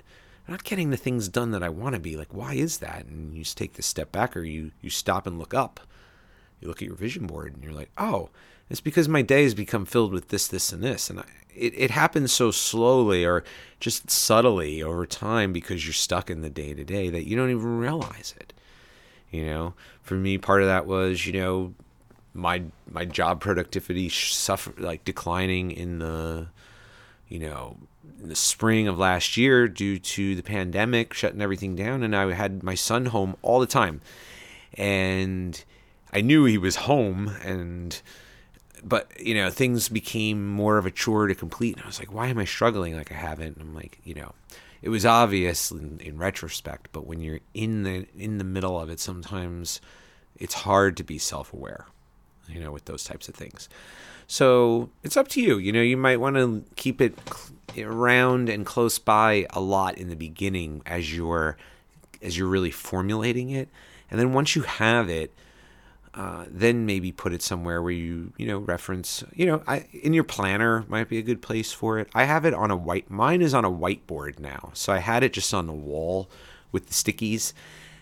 I'm 0.47 0.53
not 0.53 0.63
getting 0.63 0.89
the 0.89 0.97
things 0.97 1.27
done 1.27 1.51
that 1.51 1.63
I 1.63 1.69
want 1.69 1.95
to 1.95 1.99
be. 1.99 2.15
Like, 2.15 2.33
why 2.33 2.53
is 2.53 2.77
that? 2.77 3.05
And 3.05 3.35
you 3.35 3.43
just 3.43 3.57
take 3.57 3.73
the 3.73 3.81
step 3.81 4.11
back, 4.11 4.37
or 4.37 4.43
you 4.43 4.71
you 4.81 4.89
stop 4.89 5.27
and 5.27 5.37
look 5.37 5.53
up. 5.53 5.81
You 6.61 6.67
look 6.67 6.81
at 6.81 6.87
your 6.87 6.95
vision 6.95 7.27
board, 7.27 7.53
and 7.53 7.63
you're 7.63 7.73
like, 7.73 7.91
oh, 7.97 8.29
it's 8.69 8.81
because 8.81 9.07
my 9.07 9.21
day 9.21 9.43
has 9.43 9.53
become 9.53 9.85
filled 9.85 10.11
with 10.11 10.29
this, 10.29 10.47
this, 10.47 10.71
and 10.71 10.83
this, 10.83 11.09
and 11.09 11.19
I, 11.19 11.25
it, 11.55 11.73
it 11.75 11.91
happens 11.91 12.31
so 12.31 12.51
slowly 12.51 13.25
or 13.25 13.43
just 13.79 14.09
subtly 14.09 14.81
over 14.81 15.05
time 15.05 15.53
because 15.53 15.85
you're 15.85 15.93
stuck 15.93 16.29
in 16.29 16.41
the 16.41 16.49
day 16.49 16.73
to 16.73 16.83
day 16.83 17.09
that 17.09 17.27
you 17.27 17.35
don't 17.35 17.49
even 17.49 17.79
realize 17.79 18.33
it. 18.39 18.53
You 19.31 19.45
know, 19.45 19.73
for 20.01 20.15
me, 20.15 20.37
part 20.37 20.61
of 20.61 20.67
that 20.67 20.85
was, 20.85 21.25
you 21.25 21.33
know, 21.33 21.73
my 22.37 22.63
my 22.89 23.03
job 23.03 23.41
productivity 23.41 24.07
suffer 24.09 24.73
like 24.77 25.03
declining 25.03 25.71
in 25.71 25.99
the 25.99 26.47
you 27.27 27.39
know 27.39 27.75
in 28.21 28.29
the 28.29 28.35
spring 28.35 28.87
of 28.87 28.97
last 28.97 29.37
year 29.37 29.67
due 29.67 29.99
to 29.99 30.35
the 30.35 30.43
pandemic 30.43 31.13
shutting 31.13 31.41
everything 31.41 31.75
down 31.75 32.03
and 32.03 32.15
I 32.15 32.31
had 32.33 32.63
my 32.63 32.75
son 32.75 33.07
home 33.07 33.35
all 33.41 33.59
the 33.59 33.67
time. 33.67 34.01
And 34.73 35.63
I 36.13 36.21
knew 36.21 36.45
he 36.45 36.57
was 36.57 36.75
home 36.75 37.35
and 37.43 37.99
but 38.83 39.11
you 39.19 39.33
know 39.33 39.49
things 39.49 39.89
became 39.89 40.47
more 40.47 40.77
of 40.77 40.85
a 40.85 40.91
chore 40.91 41.27
to 41.27 41.35
complete 41.35 41.75
and 41.75 41.83
I 41.83 41.87
was 41.87 41.99
like 41.99 42.13
why 42.13 42.27
am 42.27 42.37
I 42.37 42.45
struggling 42.45 42.95
like 42.95 43.11
I 43.11 43.15
haven't? 43.15 43.57
And 43.57 43.61
I'm 43.61 43.75
like 43.75 43.99
you 44.03 44.13
know 44.13 44.33
it 44.81 44.89
was 44.89 45.05
obvious 45.05 45.71
in, 45.71 45.99
in 45.99 46.17
retrospect 46.17 46.89
but 46.91 47.05
when 47.07 47.19
you're 47.19 47.39
in 47.53 47.83
the 47.83 48.07
in 48.17 48.37
the 48.37 48.43
middle 48.43 48.79
of 48.79 48.89
it 48.89 48.99
sometimes 48.99 49.81
it's 50.37 50.53
hard 50.53 50.95
to 50.97 51.03
be 51.03 51.17
self-aware 51.17 51.87
you 52.47 52.59
know 52.59 52.71
with 52.71 52.85
those 52.85 53.03
types 53.03 53.27
of 53.27 53.35
things. 53.35 53.69
So 54.27 54.89
it's 55.03 55.17
up 55.17 55.27
to 55.29 55.41
you. 55.41 55.57
You 55.57 55.71
know 55.71 55.81
you 55.81 55.97
might 55.97 56.19
want 56.19 56.35
to 56.35 56.63
keep 56.75 57.01
it 57.01 57.17
around 57.77 58.49
and 58.49 58.65
close 58.65 58.99
by 58.99 59.45
a 59.51 59.59
lot 59.59 59.97
in 59.97 60.09
the 60.09 60.15
beginning 60.15 60.81
as 60.85 61.15
you're 61.15 61.57
as 62.21 62.37
you're 62.37 62.47
really 62.47 62.71
formulating 62.71 63.49
it. 63.51 63.69
And 64.09 64.19
then 64.19 64.33
once 64.33 64.55
you 64.55 64.63
have 64.63 65.09
it 65.09 65.33
uh, 66.17 66.45
then 66.49 66.87
maybe 66.87 67.11
put 67.11 67.31
it 67.31 67.43
somewhere 67.43 67.79
where 67.79 67.91
you 67.91 68.33
you 68.37 68.47
know 68.47 68.57
reference 68.57 69.23
you 69.35 69.45
know 69.45 69.61
I, 69.67 69.85
in 69.93 70.13
your 70.13 70.23
planner 70.23 70.83
might 70.87 71.09
be 71.09 71.19
a 71.19 71.21
good 71.21 71.43
place 71.43 71.71
for 71.71 71.99
it. 71.99 72.09
I 72.15 72.23
have 72.23 72.43
it 72.43 72.55
on 72.55 72.71
a 72.71 72.75
white 72.75 73.11
mine 73.11 73.43
is 73.43 73.53
on 73.53 73.63
a 73.63 73.71
whiteboard 73.71 74.39
now. 74.39 74.71
So 74.73 74.91
i 74.91 74.97
had 74.97 75.21
it 75.21 75.31
just 75.31 75.53
on 75.53 75.67
the 75.67 75.73
wall 75.73 76.27
with 76.71 76.87
the 76.87 76.93
stickies 76.93 77.53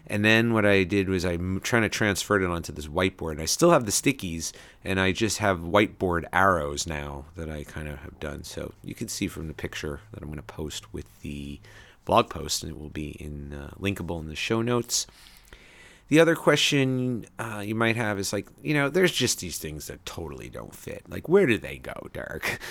and 0.07 0.23
then 0.23 0.53
what 0.53 0.65
i 0.65 0.83
did 0.83 1.09
was 1.09 1.25
i'm 1.25 1.59
trying 1.61 1.81
to 1.81 1.89
transfer 1.89 2.39
it 2.39 2.49
onto 2.49 2.71
this 2.71 2.87
whiteboard 2.87 3.39
i 3.39 3.45
still 3.45 3.71
have 3.71 3.85
the 3.85 3.91
stickies 3.91 4.51
and 4.83 4.99
i 4.99 5.11
just 5.11 5.39
have 5.39 5.59
whiteboard 5.59 6.23
arrows 6.31 6.85
now 6.87 7.25
that 7.35 7.49
i 7.49 7.63
kind 7.63 7.87
of 7.87 7.99
have 7.99 8.19
done 8.19 8.43
so 8.43 8.73
you 8.83 8.95
can 8.95 9.07
see 9.07 9.27
from 9.27 9.47
the 9.47 9.53
picture 9.53 10.01
that 10.11 10.21
i'm 10.21 10.29
going 10.29 10.37
to 10.37 10.43
post 10.43 10.93
with 10.93 11.21
the 11.21 11.59
blog 12.05 12.29
post 12.29 12.63
and 12.63 12.71
it 12.71 12.79
will 12.79 12.89
be 12.89 13.09
in 13.11 13.53
uh, 13.53 13.71
linkable 13.79 14.19
in 14.19 14.27
the 14.27 14.35
show 14.35 14.61
notes 14.61 15.07
the 16.07 16.19
other 16.19 16.35
question 16.35 17.25
uh, 17.39 17.63
you 17.65 17.73
might 17.73 17.95
have 17.95 18.19
is 18.19 18.31
like, 18.31 18.47
you 18.61 18.73
know, 18.75 18.89
there's 18.89 19.11
just 19.11 19.39
these 19.39 19.57
things 19.57 19.87
that 19.87 20.05
totally 20.05 20.49
don't 20.49 20.75
fit. 20.75 21.03
Like, 21.09 21.27
where 21.27 21.47
do 21.47 21.57
they 21.57 21.77
go, 21.77 22.09
Derek? 22.13 22.59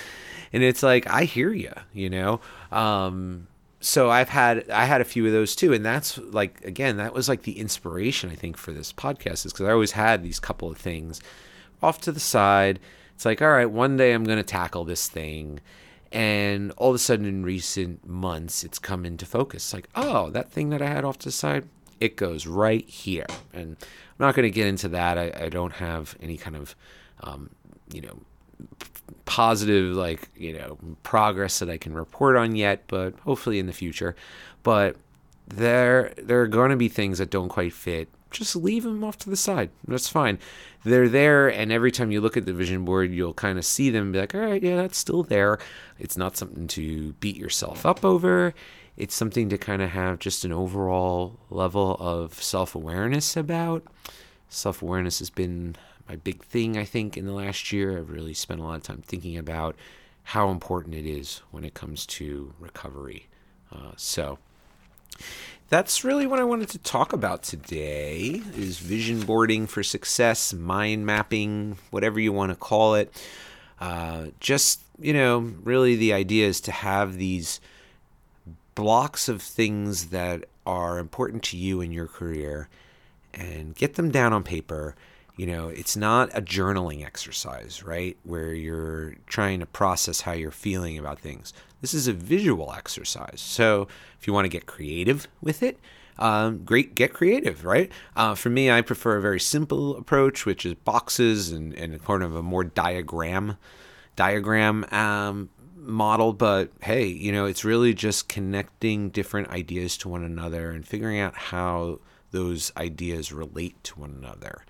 And 0.53 0.63
it's 0.63 0.83
like, 0.83 1.05
I 1.11 1.25
hear 1.25 1.51
you, 1.51 1.73
you 1.91 2.09
know. 2.09 2.39
Um, 2.71 3.47
so 3.85 4.09
I've 4.09 4.29
had 4.29 4.67
I 4.71 4.85
had 4.85 4.99
a 4.99 5.05
few 5.05 5.27
of 5.27 5.31
those 5.31 5.55
too, 5.55 5.71
and 5.71 5.85
that's 5.85 6.17
like 6.17 6.65
again, 6.65 6.97
that 6.97 7.13
was 7.13 7.29
like 7.29 7.43
the 7.43 7.59
inspiration 7.59 8.31
I 8.31 8.35
think 8.35 8.57
for 8.57 8.71
this 8.71 8.91
podcast 8.91 9.45
is 9.45 9.53
because 9.53 9.67
I 9.67 9.71
always 9.71 9.91
had 9.91 10.23
these 10.23 10.39
couple 10.39 10.71
of 10.71 10.77
things 10.77 11.21
off 11.83 12.01
to 12.01 12.11
the 12.11 12.19
side. 12.19 12.79
It's 13.13 13.25
like, 13.25 13.43
all 13.43 13.49
right, 13.49 13.69
one 13.69 13.95
day 13.95 14.13
I'm 14.13 14.23
going 14.23 14.39
to 14.39 14.43
tackle 14.43 14.85
this 14.85 15.07
thing. 15.07 15.59
And 16.11 16.71
all 16.77 16.89
of 16.89 16.95
a 16.95 16.99
sudden, 16.99 17.27
in 17.27 17.43
recent 17.43 18.07
months, 18.07 18.63
it's 18.63 18.79
come 18.79 19.05
into 19.05 19.25
focus. 19.25 19.71
Like, 19.71 19.87
oh, 19.93 20.31
that 20.31 20.51
thing 20.51 20.69
that 20.69 20.81
I 20.81 20.87
had 20.87 21.05
off 21.05 21.19
to 21.19 21.25
the 21.25 21.31
side, 21.31 21.69
it 21.99 22.15
goes 22.15 22.47
right 22.47 22.87
here. 22.89 23.27
And 23.53 23.77
I'm 23.79 24.25
not 24.25 24.33
going 24.33 24.47
to 24.47 24.49
get 24.49 24.65
into 24.65 24.87
that. 24.89 25.17
I, 25.19 25.31
I, 25.45 25.49
don't 25.49 25.73
have 25.73 26.17
any 26.21 26.37
kind 26.37 26.55
of, 26.55 26.75
um, 27.21 27.51
you 27.91 28.01
know, 28.01 28.19
positive 29.25 29.95
like 29.95 30.29
you 30.35 30.53
know 30.53 30.77
progress 31.03 31.59
that 31.59 31.69
I 31.69 31.77
can 31.77 31.93
report 31.93 32.35
on 32.35 32.55
yet, 32.55 32.83
but 32.87 33.19
hopefully 33.21 33.59
in 33.59 33.67
the 33.67 33.73
future. 33.73 34.15
But 34.63 34.97
there 35.47 36.13
there 36.17 36.41
are 36.41 36.47
going 36.47 36.71
to 36.71 36.77
be 36.77 36.89
things 36.89 37.17
that 37.17 37.29
don't 37.29 37.49
quite 37.49 37.73
fit. 37.73 38.09
Just 38.31 38.55
leave 38.55 38.83
them 38.83 39.03
off 39.03 39.17
to 39.19 39.29
the 39.29 39.37
side. 39.37 39.69
That's 39.87 40.09
fine. 40.09 40.39
They're 40.83 41.07
there, 41.07 41.47
and 41.47 41.71
every 41.71 41.91
time 41.91 42.11
you 42.11 42.19
look 42.19 42.35
at 42.35 42.45
the 42.45 42.53
vision 42.53 42.83
board, 42.83 43.11
you'll 43.11 43.33
kind 43.33 43.57
of 43.57 43.65
see 43.65 43.89
them. 43.89 44.11
be 44.11 44.19
like, 44.19 44.35
all 44.35 44.41
right, 44.41 44.61
yeah, 44.61 44.75
that's 44.75 44.97
still 44.97 45.23
there. 45.23 45.57
It's 45.99 46.17
not 46.17 46.35
something 46.35 46.67
to 46.67 47.13
beat 47.13 47.37
yourself 47.37 47.85
up 47.85 48.03
over 48.03 48.53
it's 48.97 49.15
something 49.15 49.49
to 49.49 49.57
kind 49.57 49.81
of 49.81 49.89
have 49.89 50.19
just 50.19 50.45
an 50.45 50.51
overall 50.51 51.37
level 51.49 51.97
of 51.99 52.41
self 52.41 52.75
awareness 52.75 53.35
about. 53.35 53.83
Self 54.47 54.81
awareness 54.81 55.19
has 55.19 55.29
been 55.29 55.75
my 56.07 56.15
big 56.15 56.43
thing, 56.43 56.77
I 56.77 56.85
think, 56.85 57.17
in 57.17 57.25
the 57.25 57.33
last 57.33 57.71
year. 57.71 57.97
I've 57.97 58.09
really 58.09 58.33
spent 58.33 58.59
a 58.59 58.63
lot 58.63 58.75
of 58.75 58.83
time 58.83 59.03
thinking 59.05 59.37
about 59.37 59.75
how 60.23 60.49
important 60.49 60.95
it 60.95 61.05
is 61.05 61.41
when 61.51 61.63
it 61.63 61.73
comes 61.73 62.05
to 62.05 62.53
recovery. 62.59 63.27
Uh, 63.71 63.91
so 63.95 64.37
that's 65.69 66.03
really 66.03 66.27
what 66.27 66.39
I 66.39 66.43
wanted 66.43 66.69
to 66.69 66.79
talk 66.79 67.13
about 67.13 67.43
today 67.43 68.41
is 68.55 68.79
vision 68.79 69.21
boarding 69.21 69.67
for 69.67 69.83
success, 69.83 70.53
mind 70.53 71.05
mapping, 71.05 71.77
whatever 71.91 72.19
you 72.19 72.31
want 72.33 72.51
to 72.51 72.55
call 72.55 72.95
it. 72.95 73.13
Uh, 73.79 74.27
just, 74.39 74.81
you 74.99 75.13
know, 75.13 75.39
really 75.63 75.95
the 75.95 76.13
idea 76.13 76.47
is 76.47 76.61
to 76.61 76.71
have 76.71 77.17
these– 77.17 77.59
blocks 78.75 79.29
of 79.29 79.41
things 79.41 80.07
that 80.07 80.43
are 80.65 80.99
important 80.99 81.41
to 81.41 81.57
you 81.57 81.81
in 81.81 81.91
your 81.91 82.07
career 82.07 82.67
and 83.33 83.73
get 83.75 83.95
them 83.95 84.11
down 84.11 84.33
on 84.33 84.43
paper. 84.43 84.95
You 85.35 85.47
know, 85.47 85.67
it's 85.67 85.97
not 85.97 86.29
a 86.33 86.41
journaling 86.41 87.05
exercise, 87.05 87.83
right? 87.83 88.17
Where 88.23 88.53
you're 88.53 89.15
trying 89.27 89.59
to 89.59 89.65
process 89.65 90.21
how 90.21 90.31
you're 90.31 90.51
feeling 90.51 90.97
about 90.97 91.19
things. 91.19 91.53
This 91.81 91.93
is 91.93 92.07
a 92.07 92.13
visual 92.13 92.73
exercise. 92.73 93.41
So 93.41 93.87
if 94.19 94.27
you 94.27 94.33
want 94.33 94.45
to 94.45 94.49
get 94.49 94.65
creative 94.65 95.27
with 95.41 95.61
it, 95.61 95.77
um, 96.17 96.63
great, 96.63 96.95
get 96.95 97.13
creative, 97.13 97.65
right? 97.65 97.91
Uh, 98.15 98.35
for 98.35 98.49
me, 98.49 98.71
I 98.71 98.81
prefer 98.81 99.17
a 99.17 99.21
very 99.21 99.39
simple 99.39 99.97
approach, 99.97 100.45
which 100.45 100.65
is 100.65 100.75
boxes 100.75 101.51
and, 101.51 101.73
and 101.73 102.01
kind 102.03 102.23
of 102.23 102.35
a 102.35 102.41
more 102.41 102.63
diagram 102.63 103.57
diagram 104.15 104.85
um, 104.91 105.49
model, 105.75 106.33
but 106.33 106.71
hey, 106.81 107.05
you 107.05 107.31
know, 107.31 107.45
it's 107.45 107.63
really 107.63 107.93
just 107.93 108.29
connecting 108.29 109.09
different 109.09 109.49
ideas 109.49 109.97
to 109.97 110.09
one 110.09 110.23
another 110.23 110.71
and 110.71 110.87
figuring 110.87 111.19
out 111.19 111.35
how 111.35 111.99
those 112.31 112.71
ideas 112.77 113.31
relate 113.31 113.81
to 113.83 113.99
one 113.99 114.15
another. 114.17 114.65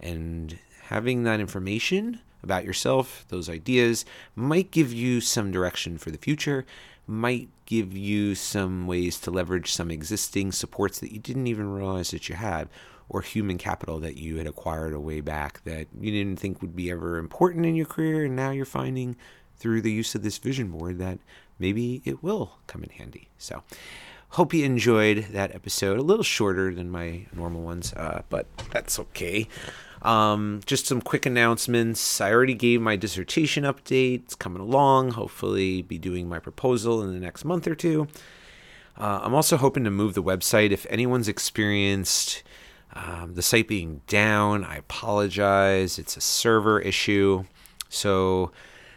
And 0.00 0.58
having 0.84 1.22
that 1.24 1.40
information 1.40 2.20
about 2.42 2.64
yourself, 2.64 3.24
those 3.28 3.48
ideas, 3.48 4.04
might 4.34 4.70
give 4.70 4.92
you 4.92 5.20
some 5.20 5.50
direction 5.50 5.98
for 5.98 6.10
the 6.10 6.18
future, 6.18 6.64
might 7.06 7.48
give 7.66 7.96
you 7.96 8.34
some 8.34 8.86
ways 8.86 9.20
to 9.20 9.30
leverage 9.30 9.72
some 9.72 9.90
existing 9.90 10.52
supports 10.52 11.00
that 11.00 11.12
you 11.12 11.18
didn't 11.18 11.46
even 11.46 11.70
realize 11.70 12.10
that 12.10 12.28
you 12.28 12.34
had, 12.34 12.68
or 13.08 13.20
human 13.20 13.58
capital 13.58 13.98
that 13.98 14.16
you 14.16 14.36
had 14.36 14.46
acquired 14.46 14.94
a 14.94 15.00
way 15.00 15.20
back 15.20 15.62
that 15.64 15.88
you 16.00 16.12
didn't 16.12 16.38
think 16.38 16.62
would 16.62 16.76
be 16.76 16.90
ever 16.90 17.18
important 17.18 17.66
in 17.66 17.74
your 17.74 17.86
career, 17.86 18.24
and 18.24 18.36
now 18.36 18.50
you're 18.50 18.64
finding 18.64 19.16
through 19.56 19.82
the 19.82 19.92
use 19.92 20.14
of 20.14 20.22
this 20.22 20.38
vision 20.38 20.70
board 20.70 20.98
that 20.98 21.18
maybe 21.58 22.00
it 22.04 22.22
will 22.22 22.58
come 22.66 22.82
in 22.82 22.90
handy. 22.90 23.28
So, 23.36 23.62
hope 24.30 24.54
you 24.54 24.64
enjoyed 24.64 25.26
that 25.32 25.54
episode. 25.54 25.98
A 25.98 26.02
little 26.02 26.22
shorter 26.22 26.72
than 26.72 26.88
my 26.88 27.26
normal 27.34 27.62
ones, 27.62 27.92
uh, 27.94 28.22
but 28.30 28.46
that's 28.72 28.98
okay. 28.98 29.48
Um, 30.02 30.60
just 30.64 30.86
some 30.86 31.00
quick 31.00 31.26
announcements. 31.26 32.20
I 32.20 32.32
already 32.32 32.54
gave 32.54 32.80
my 32.80 32.96
dissertation 32.96 33.64
update. 33.64 34.24
It's 34.24 34.34
coming 34.34 34.62
along. 34.62 35.12
Hopefully, 35.12 35.82
be 35.82 35.98
doing 35.98 36.28
my 36.28 36.38
proposal 36.38 37.02
in 37.02 37.12
the 37.12 37.20
next 37.20 37.44
month 37.44 37.66
or 37.66 37.74
two. 37.74 38.08
Uh, 38.96 39.20
I'm 39.22 39.34
also 39.34 39.56
hoping 39.56 39.84
to 39.84 39.90
move 39.90 40.14
the 40.14 40.22
website. 40.22 40.70
If 40.70 40.86
anyone's 40.88 41.28
experienced 41.28 42.42
um, 42.94 43.34
the 43.34 43.42
site 43.42 43.68
being 43.68 44.00
down, 44.06 44.64
I 44.64 44.76
apologize. 44.76 45.98
It's 45.98 46.16
a 46.16 46.20
server 46.20 46.80
issue. 46.80 47.44
So 47.88 48.52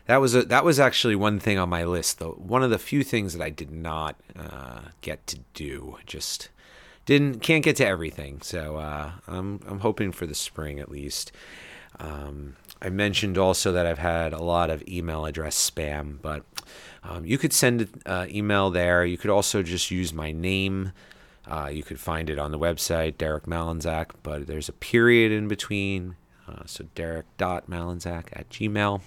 that 0.06 0.18
was 0.18 0.36
a, 0.36 0.44
that 0.44 0.66
was 0.66 0.80
actually 0.80 1.16
one 1.16 1.40
thing 1.40 1.58
on 1.58 1.70
my 1.70 1.84
list 1.84 2.20
though 2.20 2.32
one 2.32 2.64
of 2.64 2.70
the 2.70 2.78
few 2.78 3.04
things 3.04 3.34
that 3.34 3.44
i 3.44 3.50
did 3.50 3.72
not 3.72 4.16
uh, 4.38 4.82
get 5.02 5.26
to 5.28 5.40
do 5.54 5.98
just 6.06 6.50
didn't 7.06 7.40
can't 7.42 7.64
get 7.64 7.76
to 7.78 7.86
everything 7.86 8.42
so 8.42 8.78
uh, 8.78 9.12
I'm, 9.28 9.60
I'm 9.68 9.80
hoping 9.80 10.12
for 10.12 10.26
the 10.26 10.36
spring 10.36 10.80
at 10.80 10.90
least. 10.90 11.32
Um, 12.00 12.56
i 12.82 12.90
mentioned 12.90 13.38
also 13.38 13.72
that 13.72 13.86
i've 13.86 14.00
had 14.00 14.34
a 14.34 14.42
lot 14.42 14.72
of 14.72 14.84
email 14.88 15.26
address 15.26 15.70
spam 15.70 16.18
but 16.22 16.44
um, 17.04 17.26
you 17.26 17.38
could 17.38 17.54
send 17.54 17.82
an 17.82 18.02
uh, 18.06 18.26
email 18.30 18.70
there. 18.70 19.06
You 19.06 19.18
could 19.18 19.30
also 19.30 19.62
just 19.62 19.92
use 19.92 20.14
my 20.14 20.32
name. 20.32 20.94
Uh, 21.46 21.70
you 21.72 21.84
could 21.84 22.00
find 22.00 22.30
it 22.30 22.40
on 22.40 22.52
the 22.52 22.60
website 22.60 23.18
derek 23.18 23.44
malinzak 23.44 24.12
but 24.24 24.48
there's 24.48 24.70
a 24.70 24.74
period 24.74 25.30
in 25.30 25.50
between 25.50 26.16
uh, 26.48 26.64
so 26.66 26.86
derek.malinzak 26.96 28.28
at 28.34 28.50
gmail. 28.50 29.02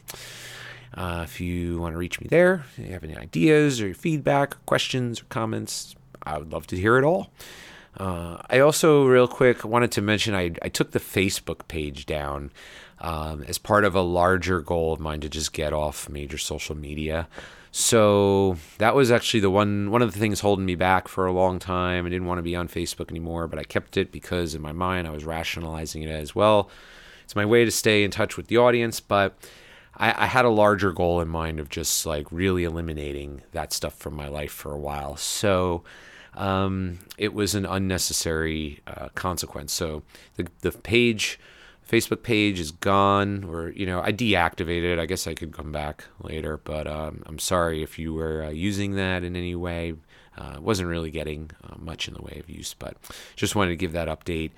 Uh, 0.94 1.22
if 1.24 1.40
you 1.40 1.78
want 1.78 1.92
to 1.94 1.98
reach 1.98 2.20
me 2.20 2.26
there, 2.28 2.64
if 2.76 2.86
you 2.86 2.92
have 2.92 3.04
any 3.04 3.16
ideas 3.16 3.82
or 3.82 3.92
feedback, 3.92 4.64
questions, 4.64 5.20
or 5.20 5.24
comments, 5.24 5.94
I 6.22 6.38
would 6.38 6.52
love 6.52 6.66
to 6.68 6.76
hear 6.76 6.96
it 6.96 7.04
all. 7.04 7.30
Uh, 7.96 8.42
I 8.50 8.58
also, 8.60 9.06
real 9.06 9.28
quick, 9.28 9.64
wanted 9.64 9.92
to 9.92 10.02
mention 10.02 10.34
I, 10.34 10.52
I 10.62 10.68
took 10.68 10.90
the 10.90 11.00
Facebook 11.00 11.66
page 11.68 12.06
down 12.06 12.52
um, 13.00 13.42
as 13.44 13.58
part 13.58 13.84
of 13.84 13.94
a 13.94 14.00
larger 14.00 14.60
goal 14.60 14.92
of 14.92 15.00
mine 15.00 15.20
to 15.20 15.28
just 15.28 15.52
get 15.52 15.72
off 15.72 16.08
major 16.08 16.38
social 16.38 16.76
media. 16.76 17.28
So 17.72 18.56
that 18.78 18.94
was 18.94 19.10
actually 19.10 19.40
the 19.40 19.50
one 19.50 19.90
one 19.90 20.00
of 20.00 20.12
the 20.12 20.18
things 20.18 20.40
holding 20.40 20.64
me 20.64 20.76
back 20.76 21.08
for 21.08 21.26
a 21.26 21.32
long 21.32 21.58
time. 21.58 22.06
I 22.06 22.08
didn't 22.08 22.26
want 22.26 22.38
to 22.38 22.42
be 22.42 22.56
on 22.56 22.68
Facebook 22.68 23.10
anymore, 23.10 23.48
but 23.48 23.58
I 23.58 23.64
kept 23.64 23.98
it 23.98 24.12
because 24.12 24.54
in 24.54 24.62
my 24.62 24.72
mind 24.72 25.06
I 25.06 25.10
was 25.10 25.24
rationalizing 25.24 26.02
it 26.02 26.08
as 26.08 26.34
well 26.34 26.70
it's 27.26 27.34
my 27.34 27.44
way 27.44 27.64
to 27.64 27.72
stay 27.72 28.04
in 28.04 28.12
touch 28.12 28.36
with 28.36 28.46
the 28.46 28.56
audience, 28.56 29.00
but 29.00 29.36
I, 29.96 30.24
I, 30.24 30.26
had 30.26 30.44
a 30.44 30.48
larger 30.48 30.92
goal 30.92 31.20
in 31.20 31.26
mind 31.26 31.58
of 31.58 31.68
just 31.68 32.06
like 32.06 32.30
really 32.30 32.62
eliminating 32.62 33.42
that 33.50 33.72
stuff 33.72 33.94
from 33.94 34.14
my 34.14 34.28
life 34.28 34.52
for 34.52 34.72
a 34.72 34.78
while. 34.78 35.16
So 35.16 35.82
um, 36.34 36.98
it 37.18 37.32
was 37.34 37.54
an 37.54 37.66
unnecessary 37.66 38.80
uh, 38.86 39.08
consequence. 39.14 39.72
So 39.72 40.02
the, 40.36 40.46
the 40.60 40.72
page, 40.72 41.38
Facebook 41.88 42.22
page 42.22 42.60
is 42.60 42.72
gone, 42.72 43.44
or, 43.44 43.70
you 43.70 43.86
know, 43.86 44.00
I 44.02 44.12
deactivated 44.12 44.94
it. 44.94 44.98
I 44.98 45.06
guess 45.06 45.26
I 45.26 45.34
could 45.34 45.52
come 45.52 45.72
back 45.72 46.04
later, 46.20 46.58
but 46.58 46.86
um, 46.86 47.22
I'm 47.26 47.38
sorry 47.38 47.82
if 47.82 47.98
you 47.98 48.12
were 48.12 48.44
uh, 48.44 48.50
using 48.50 48.96
that 48.96 49.22
in 49.22 49.36
any 49.36 49.54
way. 49.54 49.94
Uh, 50.36 50.58
wasn't 50.60 50.88
really 50.88 51.10
getting 51.10 51.50
uh, 51.64 51.76
much 51.78 52.08
in 52.08 52.14
the 52.14 52.20
way 52.20 52.38
of 52.38 52.50
use, 52.50 52.74
but 52.74 52.96
just 53.36 53.56
wanted 53.56 53.70
to 53.70 53.76
give 53.76 53.92
that 53.92 54.08
update. 54.08 54.50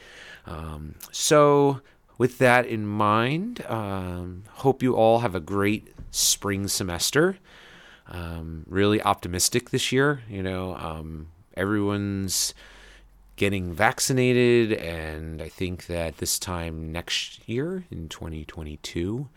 Um, 0.45 0.97
so 1.12 1.81
with 2.16 2.39
that 2.39 2.66
in 2.66 2.85
mind, 2.85 3.64
um, 3.69 4.43
hope 4.51 4.83
you 4.83 4.97
all 4.97 5.21
have 5.21 5.37
a 5.37 5.41
great 5.41 5.95
spring 6.11 6.66
semester. 6.66 7.39
Um, 8.09 8.64
really 8.66 9.01
optimistic 9.03 9.71
this 9.71 9.93
year. 9.93 10.23
You 10.29 10.43
know, 10.43 10.75
um, 10.75 11.29
everyone's 11.59 12.54
getting 13.36 13.72
vaccinated, 13.72 14.72
and 14.72 15.42
I 15.42 15.48
think 15.48 15.86
that 15.86 16.18
this 16.18 16.38
time 16.38 16.90
next 16.92 17.48
year 17.48 17.84
in 17.90 18.09
2022, 18.09 19.28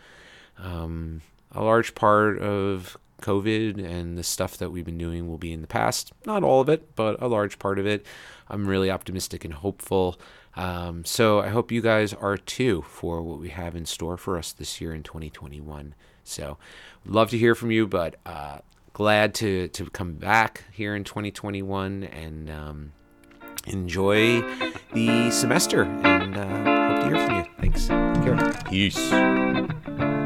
um, 0.58 1.22
a 1.52 1.64
large 1.64 1.94
part 1.96 2.40
of 2.40 2.98
COVID 3.22 3.84
and 3.84 4.18
the 4.18 4.24
stuff 4.24 4.58
that 4.58 4.72
we've 4.72 4.86
been 4.86 4.98
doing 4.98 5.28
will 5.28 5.38
be 5.38 5.54
in 5.54 5.62
the 5.62 5.68
past. 5.68 6.12
Not 6.26 6.44
all 6.44 6.62
of 6.62 6.70
it, 6.70 6.96
but 6.96 7.22
a 7.22 7.28
large 7.28 7.60
part 7.60 7.80
of 7.80 7.86
it. 7.86 8.06
I'm 8.50 8.68
really 8.68 8.92
optimistic 8.92 9.46
and 9.46 9.54
hopeful. 9.54 10.20
Um, 10.56 11.06
so 11.06 11.40
I 11.40 11.50
hope 11.50 11.72
you 11.72 11.82
guys 11.82 12.14
are 12.14 12.38
too 12.38 12.82
for 12.82 13.22
what 13.22 13.40
we 13.40 13.50
have 13.50 13.76
in 13.76 13.86
store 13.86 14.18
for 14.18 14.38
us 14.38 14.52
this 14.52 14.82
year 14.82 14.94
in 14.94 15.04
2021. 15.04 15.94
So, 16.24 16.58
love 17.06 17.30
to 17.32 17.38
hear 17.38 17.56
from 17.56 17.72
you, 17.72 17.88
but 17.88 18.16
uh, 18.26 18.60
glad 18.94 19.34
to 19.36 19.68
to 19.70 19.90
come 19.90 20.14
back 20.14 20.66
here 20.72 20.96
in 20.96 21.04
2021 21.04 22.04
and 22.04 22.50
um, 22.50 22.92
enjoy 23.68 24.42
the 24.94 25.32
semester. 25.32 25.84
And 25.84 26.38
uh, 26.38 26.94
hope 26.94 27.04
to 27.04 27.10
hear 27.10 27.28
from 27.28 27.36
you. 27.38 27.46
Thanks. 27.60 27.88
Take 27.88 28.24
care. 28.24 28.54
Peace. 28.70 30.21